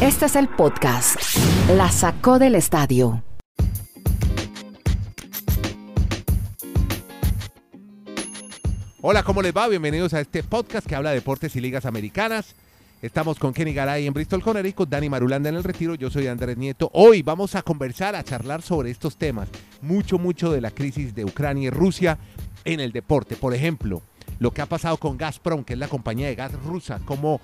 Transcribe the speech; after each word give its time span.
Este 0.00 0.26
es 0.26 0.36
el 0.36 0.48
podcast. 0.48 1.16
La 1.76 1.90
sacó 1.90 2.38
del 2.38 2.54
estadio. 2.54 3.22
Hola, 9.00 9.22
¿cómo 9.22 9.40
les 9.40 9.56
va? 9.56 9.68
Bienvenidos 9.68 10.12
a 10.12 10.20
este 10.20 10.42
podcast 10.42 10.86
que 10.86 10.94
habla 10.94 11.10
de 11.10 11.16
deportes 11.16 11.56
y 11.56 11.60
ligas 11.60 11.86
americanas. 11.86 12.54
Estamos 13.00 13.38
con 13.38 13.54
Kenny 13.54 13.72
Garay 13.72 14.06
en 14.06 14.12
Bristol, 14.12 14.42
Connecticut, 14.42 14.90
Dani 14.90 15.08
Marulanda 15.08 15.48
en 15.48 15.54
el 15.54 15.64
retiro, 15.64 15.94
yo 15.94 16.10
soy 16.10 16.26
Andrés 16.26 16.58
Nieto. 16.58 16.90
Hoy 16.92 17.22
vamos 17.22 17.54
a 17.54 17.62
conversar, 17.62 18.14
a 18.14 18.22
charlar 18.22 18.60
sobre 18.60 18.90
estos 18.90 19.16
temas, 19.16 19.48
mucho, 19.80 20.18
mucho 20.18 20.52
de 20.52 20.60
la 20.60 20.70
crisis 20.70 21.14
de 21.14 21.24
Ucrania 21.24 21.68
y 21.68 21.70
Rusia 21.70 22.18
en 22.66 22.80
el 22.80 22.92
deporte. 22.92 23.36
Por 23.36 23.54
ejemplo, 23.54 24.02
lo 24.38 24.50
que 24.50 24.60
ha 24.60 24.66
pasado 24.66 24.98
con 24.98 25.16
Gazprom, 25.16 25.64
que 25.64 25.72
es 25.72 25.78
la 25.78 25.88
compañía 25.88 26.26
de 26.26 26.34
gas 26.34 26.52
rusa, 26.64 27.00
cómo 27.06 27.40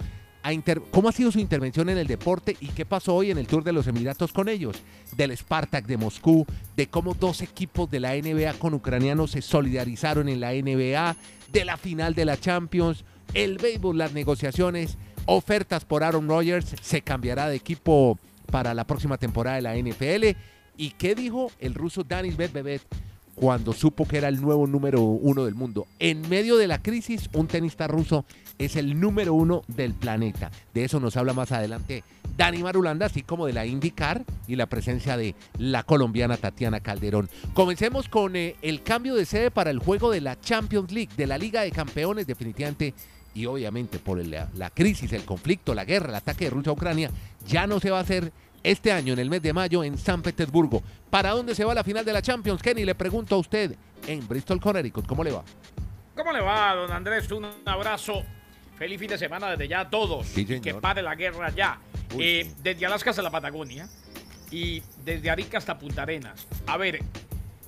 cómo 0.91 1.09
ha 1.09 1.13
sido 1.13 1.33
su 1.33 1.39
intervención 1.39 1.89
en 1.89 1.99
el 1.99 2.07
deporte 2.07 2.57
y 2.61 2.69
qué 2.69 2.85
pasó 2.85 3.15
hoy 3.15 3.31
en 3.31 3.39
el 3.39 3.47
Tour 3.47 3.65
de 3.65 3.73
los 3.73 3.87
Emiratos 3.87 4.33
con 4.33 4.49
ellos, 4.49 4.77
del 5.17 5.37
Spartak 5.37 5.87
de 5.87 5.97
Moscú, 5.97 6.47
de 6.77 6.89
cómo 6.89 7.15
dos 7.15 7.43
equipos 7.43 7.91
de 7.91 8.01
la 8.01 8.15
NBA 8.15 8.55
con 8.59 8.75
ucranianos 8.75 9.33
se 9.33 9.43
solidarizaron 9.43 10.29
en 10.29 10.41
la 10.41 10.53
NBA, 10.53 11.17
de 11.53 11.65
la 11.65 11.77
final 11.77 12.15
de 12.15 12.25
la 12.25 12.39
Champions, 12.39 13.05
el 13.35 13.59
béisbol, 13.59 13.99
las 13.99 14.13
negociaciones, 14.13 14.99
ofertas 15.27 15.85
por 15.85 16.05
Aaron 16.05 16.29
Rodgers, 16.29 16.75
se 16.81 17.03
cambiará 17.03 17.49
de 17.49 17.57
equipo 17.57 18.19
para 18.51 18.75
la 18.75 18.87
próxima 18.87 19.19
temporada 19.19 19.57
de 19.57 19.63
la 19.63 19.77
NFL. 19.77 20.39
¿Y 20.77 20.91
qué 20.91 21.15
dijo 21.15 21.51
el 21.59 21.75
ruso 21.75 22.05
Danis 22.05 22.39
Medvedev 22.39 22.83
cuando 23.35 23.73
supo 23.73 24.07
que 24.07 24.19
era 24.19 24.29
el 24.29 24.41
nuevo 24.41 24.67
número 24.67 25.03
uno 25.03 25.45
del 25.45 25.55
mundo? 25.55 25.87
En 25.99 26.29
medio 26.29 26.57
de 26.57 26.69
la 26.69 26.83
crisis, 26.83 27.29
un 27.33 27.49
tenista 27.49 27.87
ruso 27.87 28.25
es 28.59 28.77
el 28.77 28.99
número 29.01 29.35
uno 29.35 29.63
del 29.69 29.95
planeta. 29.95 30.51
De 30.75 30.85
eso 30.85 31.01
nos 31.01 31.17
habla 31.17 31.33
más 31.33 31.53
adelante 31.53 32.05
Dani 32.37 32.63
Marulanda, 32.63 33.07
así 33.07 33.23
como 33.23 33.47
de 33.47 33.53
la 33.55 33.65
IndyCar 33.65 34.25
y 34.47 34.57
la 34.57 34.67
presencia 34.67 35.17
de 35.17 35.35
la 35.59 35.83
colombiana 35.85 36.37
Tatiana 36.37 36.81
Calderón. 36.81 37.31
Comencemos 37.55 38.09
con 38.11 38.37
eh, 38.37 38.57
el 38.63 38.83
cambio 38.83 39.15
de 39.15 39.25
sede 39.25 39.51
para 39.51 39.71
el 39.71 39.79
juego 39.79 40.11
de 40.11 40.21
la 40.21 40.39
Champions 40.41 40.93
League, 40.93 41.11
de 41.17 41.27
la 41.27 41.39
Liga 41.39 41.63
de 41.63 41.71
Campeones, 41.73 42.27
definitivamente. 42.27 42.93
Y 43.35 43.45
obviamente 43.47 43.99
por 43.99 44.19
el- 44.19 44.31
la, 44.31 44.71
crisis, 44.71 45.13
el 45.13 45.25
conflicto, 45.25 45.75
la 45.75 45.85
guerra, 45.85 46.09
el 46.11 46.15
ataque 46.17 46.45
de 46.47 46.51
Rusia 46.51 46.71
a 46.71 46.73
Ucrania, 46.75 47.11
ya 47.47 47.67
no 47.67 47.81
se 47.81 47.91
va 47.91 47.99
a 47.99 48.03
hacer 48.03 48.33
este 48.63 48.91
año, 48.93 49.13
en 49.13 49.19
el 49.19 49.31
mes 49.31 49.43
de 49.43 49.53
mayo, 49.53 49.85
en 49.85 49.97
San 49.99 50.23
Petersburgo. 50.23 50.83
¿Para 51.11 51.31
dónde 51.31 51.55
se 51.55 51.65
va 51.65 51.75
la 51.75 51.85
final 51.85 52.05
de 52.05 52.13
la 52.13 52.21
Champions? 52.23 52.63
Kenny, 52.63 52.85
le 52.85 52.95
pregunto 52.95 53.35
a 53.35 53.39
usted 53.39 53.77
en 54.07 54.27
Bristol, 54.27 54.61
Connecticut. 54.61 55.07
¿Cómo 55.07 55.23
le 55.23 55.33
va? 55.33 55.43
¿Cómo 56.17 56.33
le 56.33 56.41
va, 56.41 56.75
don 56.75 56.91
Andrés? 56.91 57.31
Un 57.31 57.47
abrazo. 57.67 58.23
Feliz 58.79 58.99
fin 58.99 59.09
de 59.09 59.19
semana 59.19 59.51
desde 59.51 59.69
ya 59.69 59.81
a 59.81 59.91
todos. 59.91 60.27
Sí, 60.27 60.45
que 60.45 60.75
pare 60.75 61.03
la 61.03 61.15
guerra 61.15 61.51
ya. 61.51 61.79
Eh. 62.19 62.51
Desde 62.63 62.87
Alaska 62.87 63.11
hasta 63.11 63.23
la 63.23 63.31
Patagonia 63.31 63.89
y 64.51 64.83
desde 65.05 65.31
Arica 65.31 65.59
hasta 65.59 65.79
Punta 65.79 66.03
Arenas. 66.03 66.47
A 66.67 66.77
ver, 66.77 67.01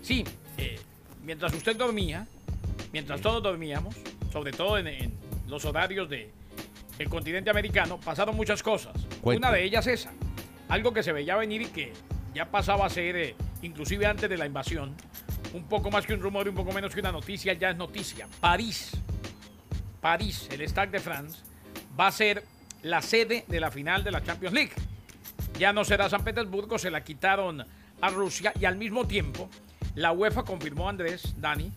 sí, 0.02 0.24
eh, 0.56 0.78
mientras 1.24 1.52
usted 1.54 1.76
dormía, 1.76 2.26
mientras 2.92 3.20
todos 3.20 3.42
dormíamos, 3.42 3.94
sobre 4.32 4.52
todo 4.52 4.78
en, 4.78 4.86
en 4.86 5.12
los 5.48 5.64
horarios 5.64 6.08
de 6.08 6.30
el 6.98 7.08
continente 7.08 7.48
americano, 7.50 7.98
pasaron 7.98 8.36
muchas 8.36 8.62
cosas. 8.62 8.94
Una 9.22 9.50
de 9.52 9.64
ellas 9.64 9.86
esa, 9.86 10.12
algo 10.68 10.92
que 10.92 11.02
se 11.02 11.12
veía 11.12 11.36
venir 11.36 11.62
y 11.62 11.66
que 11.66 11.92
ya 12.34 12.50
pasaba 12.50 12.86
a 12.86 12.90
ser, 12.90 13.16
eh, 13.16 13.34
inclusive 13.62 14.06
antes 14.06 14.28
de 14.28 14.36
la 14.36 14.46
invasión, 14.46 14.94
un 15.54 15.64
poco 15.64 15.90
más 15.90 16.04
que 16.06 16.14
un 16.14 16.20
rumor 16.20 16.46
y 16.46 16.50
un 16.50 16.56
poco 16.56 16.72
menos 16.72 16.92
que 16.92 17.00
una 17.00 17.12
noticia, 17.12 17.52
ya 17.54 17.70
es 17.70 17.76
noticia. 17.76 18.28
París, 18.40 18.90
París, 20.00 20.48
el 20.50 20.60
Stade 20.62 20.92
de 20.92 21.00
France, 21.00 21.38
va 21.98 22.08
a 22.08 22.12
ser 22.12 22.44
la 22.82 23.02
sede 23.02 23.44
de 23.48 23.60
la 23.60 23.70
final 23.70 24.04
de 24.04 24.10
la 24.10 24.22
Champions 24.22 24.54
League. 24.54 24.72
Ya 25.58 25.72
no 25.72 25.84
será 25.84 26.08
San 26.08 26.24
Petersburgo, 26.24 26.78
se 26.78 26.90
la 26.90 27.02
quitaron 27.02 27.64
a 28.00 28.10
Rusia 28.10 28.52
y 28.58 28.64
al 28.64 28.76
mismo 28.76 29.06
tiempo 29.06 29.48
la 29.94 30.12
UEFA 30.12 30.44
confirmó 30.44 30.88
Andrés, 30.88 31.34
Dani 31.38 31.72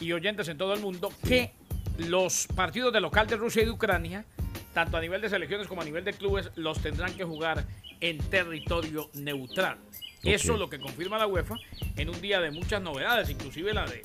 y 0.00 0.12
oyentes 0.12 0.48
en 0.48 0.56
todo 0.56 0.72
el 0.72 0.80
mundo 0.80 1.12
que 1.26 1.52
los 1.98 2.46
partidos 2.54 2.92
de 2.92 3.00
local 3.00 3.26
de 3.26 3.36
Rusia 3.36 3.62
y 3.62 3.66
de 3.66 3.70
Ucrania, 3.70 4.24
tanto 4.72 4.96
a 4.96 5.00
nivel 5.00 5.20
de 5.20 5.28
selecciones 5.28 5.68
como 5.68 5.82
a 5.82 5.84
nivel 5.84 6.04
de 6.04 6.14
clubes, 6.14 6.50
los 6.56 6.80
tendrán 6.80 7.14
que 7.14 7.24
jugar 7.24 7.66
en 8.00 8.18
territorio 8.30 9.10
neutral. 9.12 9.76
Eso 10.22 10.54
es 10.54 10.58
lo 10.58 10.70
que 10.70 10.80
confirma 10.80 11.18
la 11.18 11.26
UEFA 11.26 11.56
en 11.96 12.08
un 12.08 12.20
día 12.20 12.40
de 12.40 12.50
muchas 12.50 12.80
novedades, 12.80 13.28
inclusive 13.28 13.74
la 13.74 13.86
de 13.86 14.02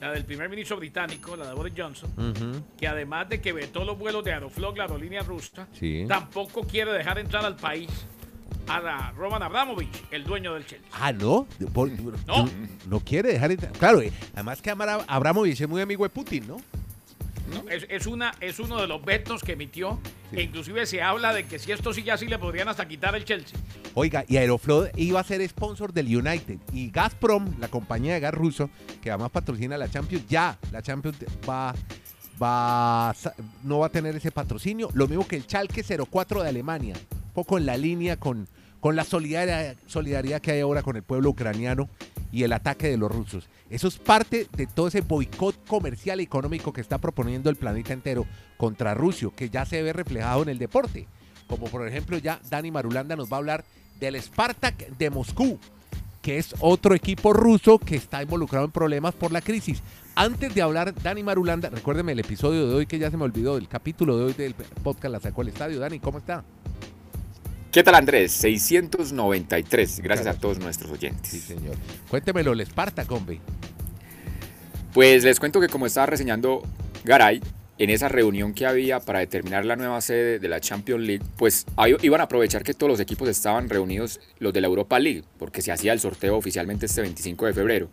la 0.00 0.10
del 0.12 0.24
primer 0.24 0.48
ministro 0.48 0.76
británico, 0.76 1.36
la 1.36 1.46
de 1.48 1.54
Boris 1.54 1.72
Johnson, 1.76 2.64
que 2.78 2.86
además 2.86 3.28
de 3.28 3.40
que 3.40 3.52
vetó 3.52 3.84
los 3.84 3.98
vuelos 3.98 4.22
de 4.24 4.32
Aeroflot, 4.32 4.76
la 4.76 4.84
aerolínea 4.84 5.22
rusa, 5.22 5.66
Sí. 5.72 6.04
tampoco 6.08 6.62
quiere 6.64 6.92
dejar 6.92 7.18
entrar 7.18 7.44
al 7.44 7.56
país 7.56 7.88
a 8.68 8.80
la 8.80 9.12
Roman 9.12 9.42
Abramovich, 9.42 10.02
el 10.10 10.24
dueño 10.24 10.52
del 10.54 10.66
Chelsea. 10.66 10.88
Ah, 10.92 11.12
¿no? 11.12 11.46
Por- 11.72 11.90
No. 12.26 12.48
No 12.86 13.00
quiere 13.00 13.32
dejar 13.32 13.52
entrar. 13.52 13.72
Claro, 13.72 14.02
eh, 14.02 14.12
además 14.34 14.60
que 14.60 14.70
Abramovich 14.70 15.60
es 15.60 15.68
muy 15.68 15.80
amigo 15.80 16.04
de 16.04 16.10
Putin, 16.10 16.46
¿no? 16.48 16.56
¿no? 17.52 17.70
Es, 17.70 17.86
es 17.88 18.06
una, 18.06 18.34
es 18.40 18.58
uno 18.58 18.80
de 18.80 18.88
los 18.88 19.04
vetos 19.04 19.42
que 19.42 19.52
emitió, 19.52 20.00
Sí. 20.30 20.40
inclusive 20.40 20.86
se 20.86 21.02
habla 21.02 21.32
de 21.32 21.46
que 21.46 21.58
si 21.58 21.72
esto 21.72 21.92
sigue 21.92 22.10
así 22.10 22.26
le 22.26 22.38
podrían 22.38 22.68
hasta 22.68 22.86
quitar 22.86 23.14
el 23.14 23.24
Chelsea. 23.24 23.58
Oiga, 23.94 24.24
y 24.28 24.36
Aeroflot 24.36 24.90
iba 24.96 25.20
a 25.20 25.24
ser 25.24 25.46
sponsor 25.48 25.92
del 25.92 26.14
United. 26.14 26.58
Y 26.72 26.90
Gazprom, 26.90 27.58
la 27.58 27.68
compañía 27.68 28.14
de 28.14 28.20
gas 28.20 28.34
ruso, 28.34 28.68
que 29.02 29.10
además 29.10 29.30
patrocina 29.30 29.78
la 29.78 29.88
Champions, 29.88 30.26
ya 30.28 30.58
la 30.72 30.82
Champions 30.82 31.16
va, 31.48 31.74
va, 32.42 33.14
no 33.62 33.78
va 33.78 33.86
a 33.86 33.90
tener 33.90 34.14
ese 34.16 34.30
patrocinio. 34.30 34.90
Lo 34.94 35.08
mismo 35.08 35.26
que 35.26 35.36
el 35.36 35.44
Schalke 35.44 35.82
04 35.82 36.42
de 36.42 36.48
Alemania. 36.48 36.94
Un 37.12 37.32
poco 37.32 37.58
en 37.58 37.66
la 37.66 37.76
línea 37.76 38.16
con, 38.16 38.48
con 38.80 38.96
la 38.96 39.04
solidaridad, 39.04 39.76
solidaridad 39.86 40.40
que 40.40 40.52
hay 40.52 40.60
ahora 40.60 40.82
con 40.82 40.96
el 40.96 41.02
pueblo 41.02 41.30
ucraniano 41.30 41.88
y 42.32 42.42
el 42.42 42.52
ataque 42.52 42.88
de 42.88 42.96
los 42.96 43.10
rusos. 43.10 43.48
Eso 43.70 43.88
es 43.88 43.98
parte 43.98 44.46
de 44.56 44.66
todo 44.66 44.88
ese 44.88 45.00
boicot 45.00 45.66
comercial 45.66 46.20
y 46.20 46.24
económico 46.24 46.72
que 46.72 46.80
está 46.80 46.98
proponiendo 46.98 47.50
el 47.50 47.56
planeta 47.56 47.92
entero 47.92 48.26
contra 48.56 48.94
Rusia, 48.94 49.28
que 49.34 49.50
ya 49.50 49.64
se 49.64 49.82
ve 49.82 49.92
reflejado 49.92 50.42
en 50.42 50.48
el 50.48 50.58
deporte. 50.58 51.06
Como 51.46 51.66
por 51.66 51.86
ejemplo 51.86 52.18
ya 52.18 52.40
Dani 52.50 52.70
Marulanda 52.70 53.16
nos 53.16 53.30
va 53.30 53.36
a 53.36 53.38
hablar 53.38 53.64
del 54.00 54.20
Spartak 54.20 54.96
de 54.96 55.10
Moscú, 55.10 55.58
que 56.22 56.38
es 56.38 56.54
otro 56.60 56.94
equipo 56.94 57.32
ruso 57.32 57.78
que 57.78 57.96
está 57.96 58.22
involucrado 58.22 58.64
en 58.64 58.72
problemas 58.72 59.14
por 59.14 59.32
la 59.32 59.40
crisis. 59.40 59.82
Antes 60.16 60.54
de 60.54 60.62
hablar, 60.62 60.94
Dani 60.94 61.22
Marulanda, 61.22 61.68
recuérdeme 61.68 62.12
el 62.12 62.20
episodio 62.20 62.68
de 62.68 62.74
hoy 62.74 62.86
que 62.86 62.98
ya 62.98 63.10
se 63.10 63.16
me 63.16 63.24
olvidó, 63.24 63.58
el 63.58 63.68
capítulo 63.68 64.16
de 64.16 64.24
hoy 64.24 64.32
del 64.32 64.54
podcast 64.54 65.12
La 65.12 65.20
Sacó 65.20 65.42
al 65.42 65.48
Estadio. 65.48 65.78
Dani, 65.78 66.00
¿cómo 66.00 66.18
está? 66.18 66.42
¿Qué 67.76 67.84
tal 67.84 67.94
Andrés? 67.94 68.32
693. 68.32 70.00
Gracias 70.00 70.26
a 70.26 70.30
Claro. 70.30 70.40
todos 70.40 70.58
nuestros 70.60 70.90
oyentes. 70.90 71.30
Sí, 71.30 71.40
señor. 71.40 71.76
Cuéntemelo, 72.08 72.54
el 72.54 72.64
Spartak, 72.64 73.12
hombre. 73.12 73.38
Pues 74.94 75.24
les 75.24 75.38
cuento 75.38 75.60
que 75.60 75.68
como 75.68 75.84
estaba 75.84 76.06
reseñando 76.06 76.62
Garay, 77.04 77.42
en 77.76 77.90
esa 77.90 78.08
reunión 78.08 78.54
que 78.54 78.64
había 78.64 79.00
para 79.00 79.18
determinar 79.18 79.66
la 79.66 79.76
nueva 79.76 80.00
sede 80.00 80.38
de 80.38 80.48
la 80.48 80.58
Champions 80.58 81.04
League, 81.04 81.22
pues 81.36 81.66
iban 82.00 82.22
a 82.22 82.24
aprovechar 82.24 82.62
que 82.62 82.72
todos 82.72 82.90
los 82.90 83.00
equipos 83.00 83.28
estaban 83.28 83.68
reunidos, 83.68 84.20
los 84.38 84.54
de 84.54 84.62
la 84.62 84.68
Europa 84.68 84.98
League, 84.98 85.24
porque 85.38 85.60
se 85.60 85.70
hacía 85.70 85.92
el 85.92 86.00
sorteo 86.00 86.34
oficialmente 86.34 86.86
este 86.86 87.02
25 87.02 87.44
de 87.44 87.52
febrero. 87.52 87.90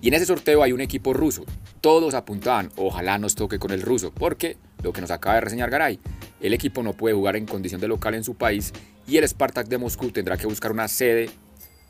Y 0.00 0.06
en 0.06 0.14
ese 0.14 0.26
sorteo 0.26 0.62
hay 0.62 0.70
un 0.70 0.80
equipo 0.80 1.12
ruso. 1.12 1.44
Todos 1.80 2.14
apuntaban, 2.14 2.70
ojalá 2.76 3.18
nos 3.18 3.34
toque 3.34 3.58
con 3.58 3.72
el 3.72 3.82
ruso, 3.82 4.12
porque 4.12 4.58
lo 4.84 4.92
que 4.92 5.00
nos 5.00 5.10
acaba 5.10 5.34
de 5.34 5.40
reseñar 5.40 5.70
Garay, 5.70 5.98
el 6.46 6.52
equipo 6.54 6.82
no 6.82 6.92
puede 6.92 7.14
jugar 7.14 7.36
en 7.36 7.46
condición 7.46 7.80
de 7.80 7.88
local 7.88 8.14
en 8.14 8.22
su 8.24 8.34
país 8.34 8.72
y 9.08 9.16
el 9.16 9.26
Spartak 9.28 9.66
de 9.68 9.78
Moscú 9.78 10.10
tendrá 10.10 10.36
que 10.36 10.46
buscar 10.46 10.70
una 10.72 10.88
sede 10.88 11.30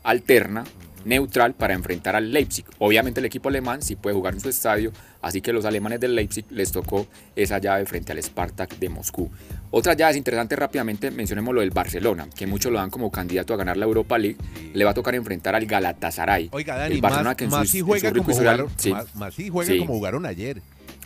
alterna, 0.03 0.63
neutral, 1.03 1.53
para 1.53 1.73
enfrentar 1.73 2.15
al 2.15 2.31
Leipzig. 2.31 2.65
Obviamente 2.79 3.19
el 3.19 3.25
equipo 3.25 3.49
alemán 3.49 3.81
sí 3.81 3.95
puede 3.95 4.15
jugar 4.15 4.33
en 4.33 4.39
su 4.39 4.49
estadio, 4.49 4.91
así 5.21 5.41
que 5.41 5.53
los 5.53 5.65
alemanes 5.65 5.99
del 5.99 6.15
Leipzig 6.15 6.45
les 6.49 6.71
tocó 6.71 7.05
esa 7.35 7.57
llave 7.59 7.85
frente 7.85 8.11
al 8.11 8.21
Spartak 8.23 8.77
de 8.79 8.89
Moscú. 8.89 9.29
Otras 9.71 9.97
llaves 9.97 10.15
interesantes 10.15 10.57
rápidamente, 10.57 11.11
mencionemos 11.11 11.53
lo 11.53 11.61
del 11.61 11.71
Barcelona, 11.71 12.27
que 12.35 12.47
muchos 12.47 12.71
lo 12.71 12.79
dan 12.79 12.89
como 12.89 13.11
candidato 13.11 13.53
a 13.53 13.57
ganar 13.57 13.77
la 13.77 13.85
Europa 13.85 14.17
League, 14.17 14.37
le 14.73 14.85
va 14.85 14.91
a 14.91 14.93
tocar 14.93 15.13
enfrentar 15.15 15.53
al 15.55 15.65
Galatasaray. 15.65 16.49
Oiga, 16.51 16.77
Dani, 16.77 16.95
el 16.95 17.01
Barcelona 17.01 17.29
más, 17.31 17.35
que 17.37 17.43
en 17.45 17.49
más 17.51 17.67
su- 17.67 17.71
si 17.71 17.79
en 17.79 17.85
juega 17.85 18.11
como 18.13 18.23
jugaron, 18.33 18.69
sí. 18.77 18.91
más, 18.91 19.15
más 19.15 19.33
si 19.33 19.49
juega 19.49 19.71
Sí. 19.73 19.79
como 19.79 19.93
jugaron 19.95 20.25
ayer. 20.25 20.61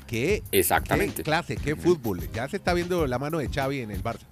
Qué, 0.09 0.41
qué 0.51 0.59
Exactamente. 0.59 1.21
clase, 1.23 1.55
qué 1.55 1.75
fútbol. 1.75 2.27
Ya 2.33 2.47
se 2.49 2.57
está 2.57 2.73
viendo 2.73 3.05
la 3.05 3.19
mano 3.19 3.37
de 3.37 3.47
Xavi 3.49 3.81
en 3.81 3.91
el 3.91 4.01
Barça. 4.03 4.25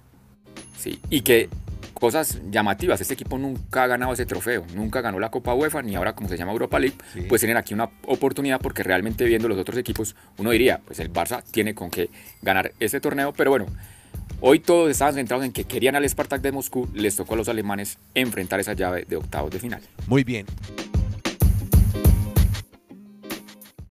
Sí, 0.76 1.00
y 1.08 1.20
que 1.22 1.48
cosas 1.94 2.40
llamativas, 2.50 3.00
este 3.00 3.14
equipo 3.14 3.38
nunca 3.38 3.82
ha 3.82 3.86
ganado 3.86 4.12
ese 4.12 4.24
trofeo, 4.26 4.64
nunca 4.74 5.00
ganó 5.00 5.18
la 5.18 5.30
Copa 5.30 5.54
UEFA, 5.54 5.82
ni 5.82 5.96
ahora 5.96 6.14
como 6.14 6.28
se 6.28 6.36
llama 6.36 6.52
Europa 6.52 6.78
League, 6.78 6.96
Sí. 7.12 7.22
pues 7.28 7.40
tienen 7.40 7.56
aquí 7.56 7.74
una 7.74 7.90
oportunidad 8.06 8.60
porque 8.60 8.82
realmente 8.84 9.24
viendo 9.24 9.48
los 9.48 9.58
otros 9.58 9.76
equipos, 9.78 10.14
uno 10.36 10.50
diría, 10.50 10.80
pues 10.84 10.98
el 11.00 11.12
Barça 11.12 11.42
tiene 11.50 11.74
con 11.74 11.90
qué 11.90 12.10
ganar 12.42 12.72
este 12.78 13.00
torneo, 13.00 13.32
pero 13.32 13.50
bueno, 13.50 13.66
hoy 14.40 14.60
todos 14.60 14.90
estaban 14.90 15.14
centrados 15.14 15.44
en 15.44 15.52
que 15.52 15.64
querían 15.64 15.96
al 15.96 16.08
Spartak 16.08 16.40
de 16.40 16.52
Moscú, 16.52 16.88
les 16.94 17.16
tocó 17.16 17.34
a 17.34 17.36
los 17.36 17.48
alemanes 17.48 17.98
enfrentar 18.14 18.60
esa 18.60 18.74
llave 18.74 19.04
de 19.08 19.16
octavos 19.16 19.50
de 19.50 19.58
final. 19.58 19.82
Muy 20.06 20.22
bien. 20.22 20.46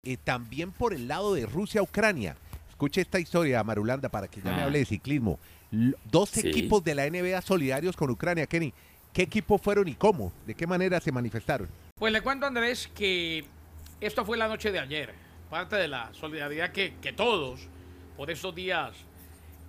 Y 0.07 0.15
también 0.15 0.71
por 0.71 0.93
el 0.93 1.07
lado 1.09 1.33
de 1.33 1.45
Rusia-Ucrania. 1.45 2.37
Escuche 2.69 3.01
esta 3.01 3.19
historia, 3.19 3.61
Marulanda, 3.63 4.07
para 4.07 4.29
que 4.29 4.39
ya 4.41 4.51
me 4.53 4.61
Ah. 4.61 4.65
hable 4.65 4.79
de 4.79 4.85
ciclismo. 4.85 5.37
L- 5.71 5.95
Dos 6.09 6.29
Sí. 6.29 6.47
equipos 6.47 6.81
de 6.81 6.95
la 6.95 7.05
NBA 7.05 7.41
solidarios 7.41 7.97
con 7.97 8.09
Ucrania, 8.09 8.47
Kenny. 8.47 8.73
¿Qué 9.11 9.23
equipos 9.23 9.61
fueron 9.61 9.85
y 9.89 9.95
cómo? 9.95 10.31
¿De 10.45 10.53
qué 10.55 10.65
manera 10.65 11.01
se 11.01 11.11
manifestaron? 11.11 11.67
Pues 11.99 12.13
le 12.13 12.21
cuento, 12.21 12.45
Andrés, 12.45 12.87
que 12.95 13.43
esto 13.99 14.23
fue 14.23 14.37
la 14.37 14.47
noche 14.47 14.71
de 14.71 14.79
ayer. 14.79 15.13
Parte 15.49 15.75
de 15.75 15.89
la 15.89 16.09
solidaridad 16.13 16.71
que, 16.71 16.93
que 17.01 17.11
todos 17.11 17.67
por 18.15 18.31
estos 18.31 18.55
días 18.55 18.93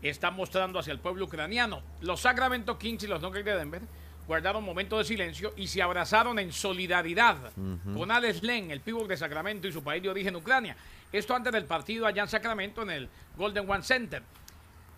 están 0.02 0.37
mostrando 0.37 0.79
hacia 0.79 0.93
el 0.93 1.00
pueblo 1.00 1.25
ucraniano. 1.25 1.82
Los 2.00 2.20
Sacramento 2.20 2.79
Kings 2.79 3.02
y 3.02 3.06
los 3.08 3.20
Nuggets 3.23 3.44
de 3.44 3.56
Denver 3.56 3.82
guardaron 4.28 4.62
momento 4.62 4.98
de 4.98 5.04
silencio 5.04 5.54
y 5.56 5.66
se 5.66 5.80
abrazaron 5.80 6.38
en 6.38 6.52
solidaridad 6.52 7.50
con 7.94 8.10
Alex 8.10 8.42
Len, 8.42 8.70
el 8.70 8.82
pívot 8.82 9.08
de 9.08 9.16
Sacramento 9.16 9.66
y 9.66 9.72
su 9.72 9.82
país 9.82 10.02
de 10.02 10.10
origen 10.10 10.36
Ucrania. 10.36 10.76
Esto 11.10 11.34
antes 11.34 11.50
del 11.50 11.64
partido 11.64 12.06
allá 12.06 12.22
en 12.22 12.28
Sacramento 12.28 12.82
en 12.82 12.90
el 12.90 13.08
Golden 13.38 13.69
One 13.69 13.82
Center. 13.82 14.22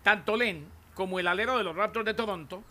Tanto 0.03 0.35
Len 0.35 0.67
como 0.93 1.17
el 1.17 1.27
alero 1.27 1.57
de 1.57 1.63
los 1.63 1.73
Raptors 1.73 2.05
de 2.05 2.13
Toronto, 2.13 2.61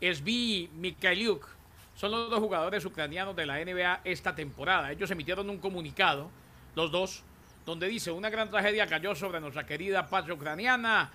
Svi 0.00 0.70
Mikhailiuk, 0.74 1.46
son 1.94 2.10
los 2.10 2.30
dos 2.30 2.40
jugadores 2.40 2.82
ucranianos 2.86 3.36
de 3.36 3.44
la 3.44 3.62
NBA 3.62 4.00
esta 4.04 4.34
temporada. 4.34 4.90
Ellos 4.92 5.10
emitieron 5.10 5.50
un 5.50 5.58
comunicado, 5.58 6.30
los 6.74 6.90
dos, 6.90 7.24
donde 7.66 7.88
dice, 7.88 8.10
una 8.10 8.30
gran 8.30 8.48
tragedia 8.48 8.86
cayó 8.86 9.14
sobre 9.14 9.38
nuestra 9.38 9.66
querida 9.66 10.06
patria 10.06 10.34
ucraniana, 10.34 11.10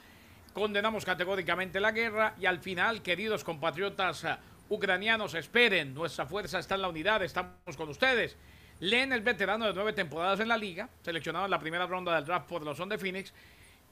condenamos 0.53 1.05
categóricamente 1.05 1.79
la 1.79 1.91
guerra 1.91 2.35
y 2.39 2.45
al 2.45 2.59
final, 2.59 3.01
queridos 3.01 3.43
compatriotas 3.43 4.25
ucranianos, 4.71 5.33
esperen, 5.33 5.93
nuestra 5.93 6.25
fuerza 6.25 6.57
está 6.57 6.75
en 6.75 6.81
la 6.81 6.87
unidad, 6.87 7.21
estamos 7.23 7.75
con 7.75 7.89
ustedes. 7.89 8.37
Len 8.79 9.11
es 9.11 9.23
veterano 9.23 9.65
de 9.65 9.73
nueve 9.73 9.93
temporadas 9.93 10.39
en 10.39 10.47
la 10.47 10.57
liga, 10.57 10.89
seleccionado 11.01 11.45
en 11.45 11.51
la 11.51 11.59
primera 11.59 11.85
ronda 11.85 12.15
del 12.15 12.25
draft 12.25 12.47
por 12.47 12.63
los 12.63 12.77
Son 12.77 12.87
de 12.89 12.97
Phoenix, 12.97 13.33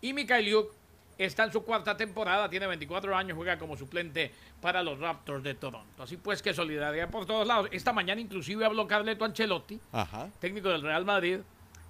y 0.01 0.13
Mikhailiuk 0.13 0.71
está 1.17 1.43
en 1.43 1.51
su 1.51 1.63
cuarta 1.63 1.97
temporada, 1.97 2.49
tiene 2.49 2.65
24 2.65 3.13
años, 3.15 3.35
juega 3.35 3.59
como 3.59 3.75
suplente 3.75 4.31
para 4.61 4.81
los 4.81 4.97
Raptors 4.99 5.43
de 5.43 5.53
Toronto. 5.53 6.01
Así 6.01 6.15
pues 6.15 6.41
que 6.41 6.53
solidaridad 6.53 7.09
por 7.09 7.25
todos 7.25 7.45
lados. 7.45 7.67
Esta 7.73 7.91
mañana 7.91 8.21
inclusive 8.21 8.63
habló 8.63 8.87
Carleto 8.87 9.25
Ancelotti, 9.25 9.79
Ajá. 9.91 10.29
técnico 10.39 10.69
del 10.69 10.81
Real 10.81 11.03
Madrid, 11.03 11.39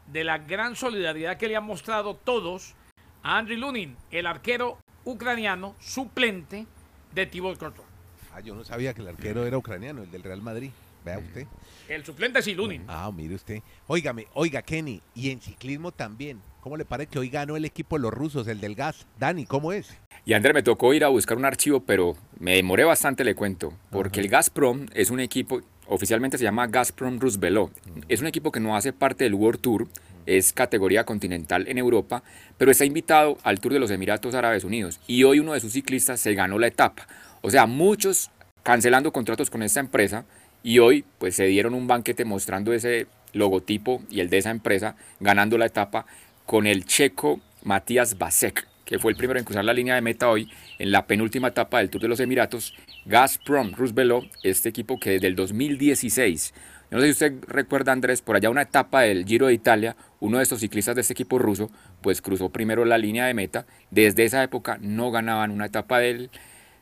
de 0.07 0.23
la 0.23 0.39
gran 0.39 0.75
solidaridad 0.75 1.37
que 1.37 1.47
le 1.47 1.55
han 1.55 1.63
mostrado 1.63 2.15
todos 2.15 2.73
a 3.21 3.37
Andriy 3.37 3.57
Lunin, 3.57 3.95
el 4.09 4.25
arquero 4.25 4.79
ucraniano 5.05 5.75
suplente 5.79 6.65
de 7.13 7.25
Thibaut 7.27 7.59
Courtois. 7.59 7.88
Ah, 8.33 8.41
yo 8.41 8.55
no 8.55 8.63
sabía 8.63 8.93
que 8.93 9.01
el 9.01 9.07
arquero 9.07 9.45
era 9.45 9.57
ucraniano, 9.57 10.03
el 10.03 10.11
del 10.11 10.23
Real 10.23 10.41
Madrid. 10.41 10.71
Vea 11.03 11.19
usted. 11.19 11.47
El 11.87 12.05
suplente 12.05 12.41
sí, 12.41 12.53
Lunin. 12.53 12.83
Ah, 12.87 13.11
mire 13.15 13.35
usted. 13.35 13.61
Óigame, 13.87 14.27
oiga, 14.33 14.61
Kenny, 14.61 15.01
y 15.15 15.31
en 15.31 15.41
ciclismo 15.41 15.91
también. 15.91 16.41
¿Cómo 16.61 16.75
le 16.75 16.83
parece 16.83 17.11
que 17.11 17.19
hoy 17.19 17.29
ganó 17.29 17.55
el 17.55 17.63
equipo 17.63 17.95
de 17.95 18.01
los 18.01 18.13
rusos, 18.13 18.47
el 18.47 18.59
del 18.59 18.75
gas? 18.75 19.07
Dani, 19.17 19.45
¿cómo 19.45 19.71
es? 19.71 19.97
Y 20.25 20.33
André, 20.33 20.53
me 20.53 20.61
tocó 20.61 20.93
ir 20.93 21.05
a 21.05 21.07
buscar 21.07 21.37
un 21.37 21.45
archivo, 21.45 21.79
pero 21.79 22.17
me 22.37 22.55
demoré 22.55 22.83
bastante, 22.83 23.23
le 23.23 23.33
cuento, 23.33 23.73
porque 23.89 24.19
el 24.19 24.27
Gazprom 24.27 24.87
es 24.93 25.09
un 25.09 25.21
equipo, 25.21 25.61
oficialmente 25.87 26.37
se 26.37 26.43
llama 26.43 26.67
Gazprom 26.67 27.17
Rusbelo. 27.19 27.71
Es 28.09 28.19
un 28.19 28.27
equipo 28.27 28.51
que 28.51 28.59
no 28.59 28.75
hace 28.75 28.91
parte 28.91 29.23
del 29.23 29.35
World 29.35 29.61
Tour, 29.61 29.87
es 30.25 30.53
categoría 30.53 31.05
continental 31.05 31.67
en 31.67 31.77
Europa, 31.77 32.23
pero 32.57 32.69
está 32.69 32.85
invitado 32.85 33.37
al 33.43 33.59
Tour 33.59 33.73
de 33.73 33.79
los 33.79 33.89
Emiratos 33.89 34.35
Árabes 34.35 34.63
Unidos. 34.63 34.99
Y 35.07 35.23
hoy 35.23 35.39
uno 35.39 35.53
de 35.53 35.61
sus 35.61 35.73
ciclistas 35.73 36.19
se 36.19 36.35
ganó 36.35 36.59
la 36.59 36.67
etapa. 36.67 37.07
O 37.41 37.49
sea, 37.49 37.65
muchos 37.65 38.31
cancelando 38.63 39.11
contratos 39.11 39.49
con 39.49 39.63
esta 39.63 39.79
empresa 39.79 40.25
y 40.61 40.79
hoy 40.79 41.05
pues 41.17 41.35
se 41.35 41.45
dieron 41.45 41.73
un 41.73 41.87
banquete 41.87 42.25
mostrando 42.25 42.73
ese 42.73 43.07
logotipo 43.33 44.01
y 44.09 44.19
el 44.19 44.29
de 44.29 44.39
esa 44.39 44.51
empresa 44.51 44.95
ganando 45.19 45.57
la 45.57 45.65
etapa 45.65 46.05
con 46.45 46.67
el 46.67 46.85
checo 46.85 47.39
Matías 47.63 48.17
Basek, 48.17 48.67
que 48.85 48.99
fue 48.99 49.11
el 49.11 49.17
primero 49.17 49.39
en 49.39 49.45
cruzar 49.45 49.63
la 49.63 49.73
línea 49.73 49.95
de 49.95 50.01
meta 50.01 50.29
hoy 50.29 50.49
en 50.79 50.91
la 50.91 51.07
penúltima 51.07 51.49
etapa 51.49 51.77
del 51.77 51.89
Tour 51.89 52.01
de 52.01 52.07
los 52.07 52.19
Emiratos. 52.19 52.73
Gazprom 53.05 53.73
Rusbelo, 53.73 54.23
este 54.43 54.69
equipo 54.69 54.99
que 54.99 55.11
desde 55.11 55.27
el 55.27 55.35
2016, 55.35 56.53
yo 56.91 56.97
no 56.97 57.01
sé 57.01 57.07
si 57.07 57.11
usted 57.11 57.33
recuerda 57.47 57.91
Andrés, 57.91 58.23
por 58.23 58.35
allá 58.35 58.49
una 58.49 58.63
etapa 58.63 59.01
del 59.01 59.25
Giro 59.25 59.45
de 59.47 59.53
Italia, 59.53 59.95
uno 60.19 60.37
de 60.37 60.43
estos 60.43 60.61
ciclistas 60.61 60.95
de 60.95 61.01
este 61.01 61.13
equipo 61.13 61.37
ruso, 61.37 61.69
pues 62.01 62.19
cruzó 62.21 62.49
primero 62.49 62.83
la 62.83 62.97
línea 62.97 63.27
de 63.27 63.35
meta. 63.35 63.67
Desde 63.91 64.25
esa 64.25 64.41
época 64.41 64.79
no 64.81 65.11
ganaban 65.11 65.51
una 65.51 65.67
etapa 65.67 65.99
del, 65.99 66.31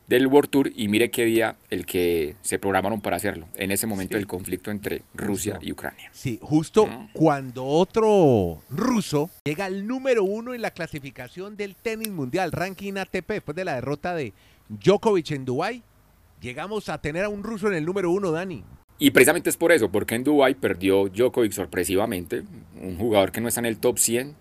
del 0.07 0.27
World 0.27 0.49
Tour 0.49 0.71
y 0.75 0.87
mire 0.87 1.11
qué 1.11 1.25
día 1.25 1.57
el 1.69 1.85
que 1.85 2.35
se 2.41 2.59
programaron 2.59 3.01
para 3.01 3.17
hacerlo. 3.17 3.47
En 3.55 3.71
ese 3.71 3.87
momento 3.87 4.13
Sí. 4.13 4.19
del 4.19 4.27
conflicto 4.27 4.71
entre 4.71 5.03
Rusia 5.13 5.59
y 5.61 5.71
Ucrania. 5.73 6.09
Sí, 6.13 6.39
justo 6.41 6.87
No. 6.87 7.09
cuando 7.13 7.65
otro 7.65 8.61
ruso 8.69 9.29
llega 9.45 9.65
al 9.65 9.85
número 9.85 10.23
uno 10.23 10.53
en 10.53 10.61
la 10.61 10.71
clasificación 10.71 11.57
del 11.57 11.75
tenis 11.75 12.09
mundial, 12.09 12.51
ranking 12.51 12.93
ATP, 12.97 13.33
después 13.33 13.55
de 13.55 13.65
la 13.65 13.75
derrota 13.75 14.15
de 14.15 14.33
Djokovic 14.69 15.31
en 15.31 15.45
Dubái, 15.45 15.83
llegamos 16.41 16.87
a 16.89 16.99
tener 17.01 17.23
a 17.25 17.29
un 17.29 17.43
ruso 17.43 17.67
en 17.67 17.73
el 17.73 17.85
número 17.85 18.11
uno, 18.11 18.31
Dani. 18.31 18.63
Y 18.99 19.11
precisamente 19.11 19.49
es 19.49 19.57
por 19.57 19.71
eso, 19.71 19.91
porque 19.91 20.15
en 20.15 20.23
Dubái 20.23 20.55
perdió 20.55 21.07
Djokovic 21.09 21.51
sorpresivamente, 21.51 22.43
un 22.81 22.97
jugador 22.97 23.31
que 23.31 23.41
no 23.41 23.47
está 23.47 23.59
en 23.59 23.65
el 23.67 23.77
top 23.77 23.99
100. 23.99 24.35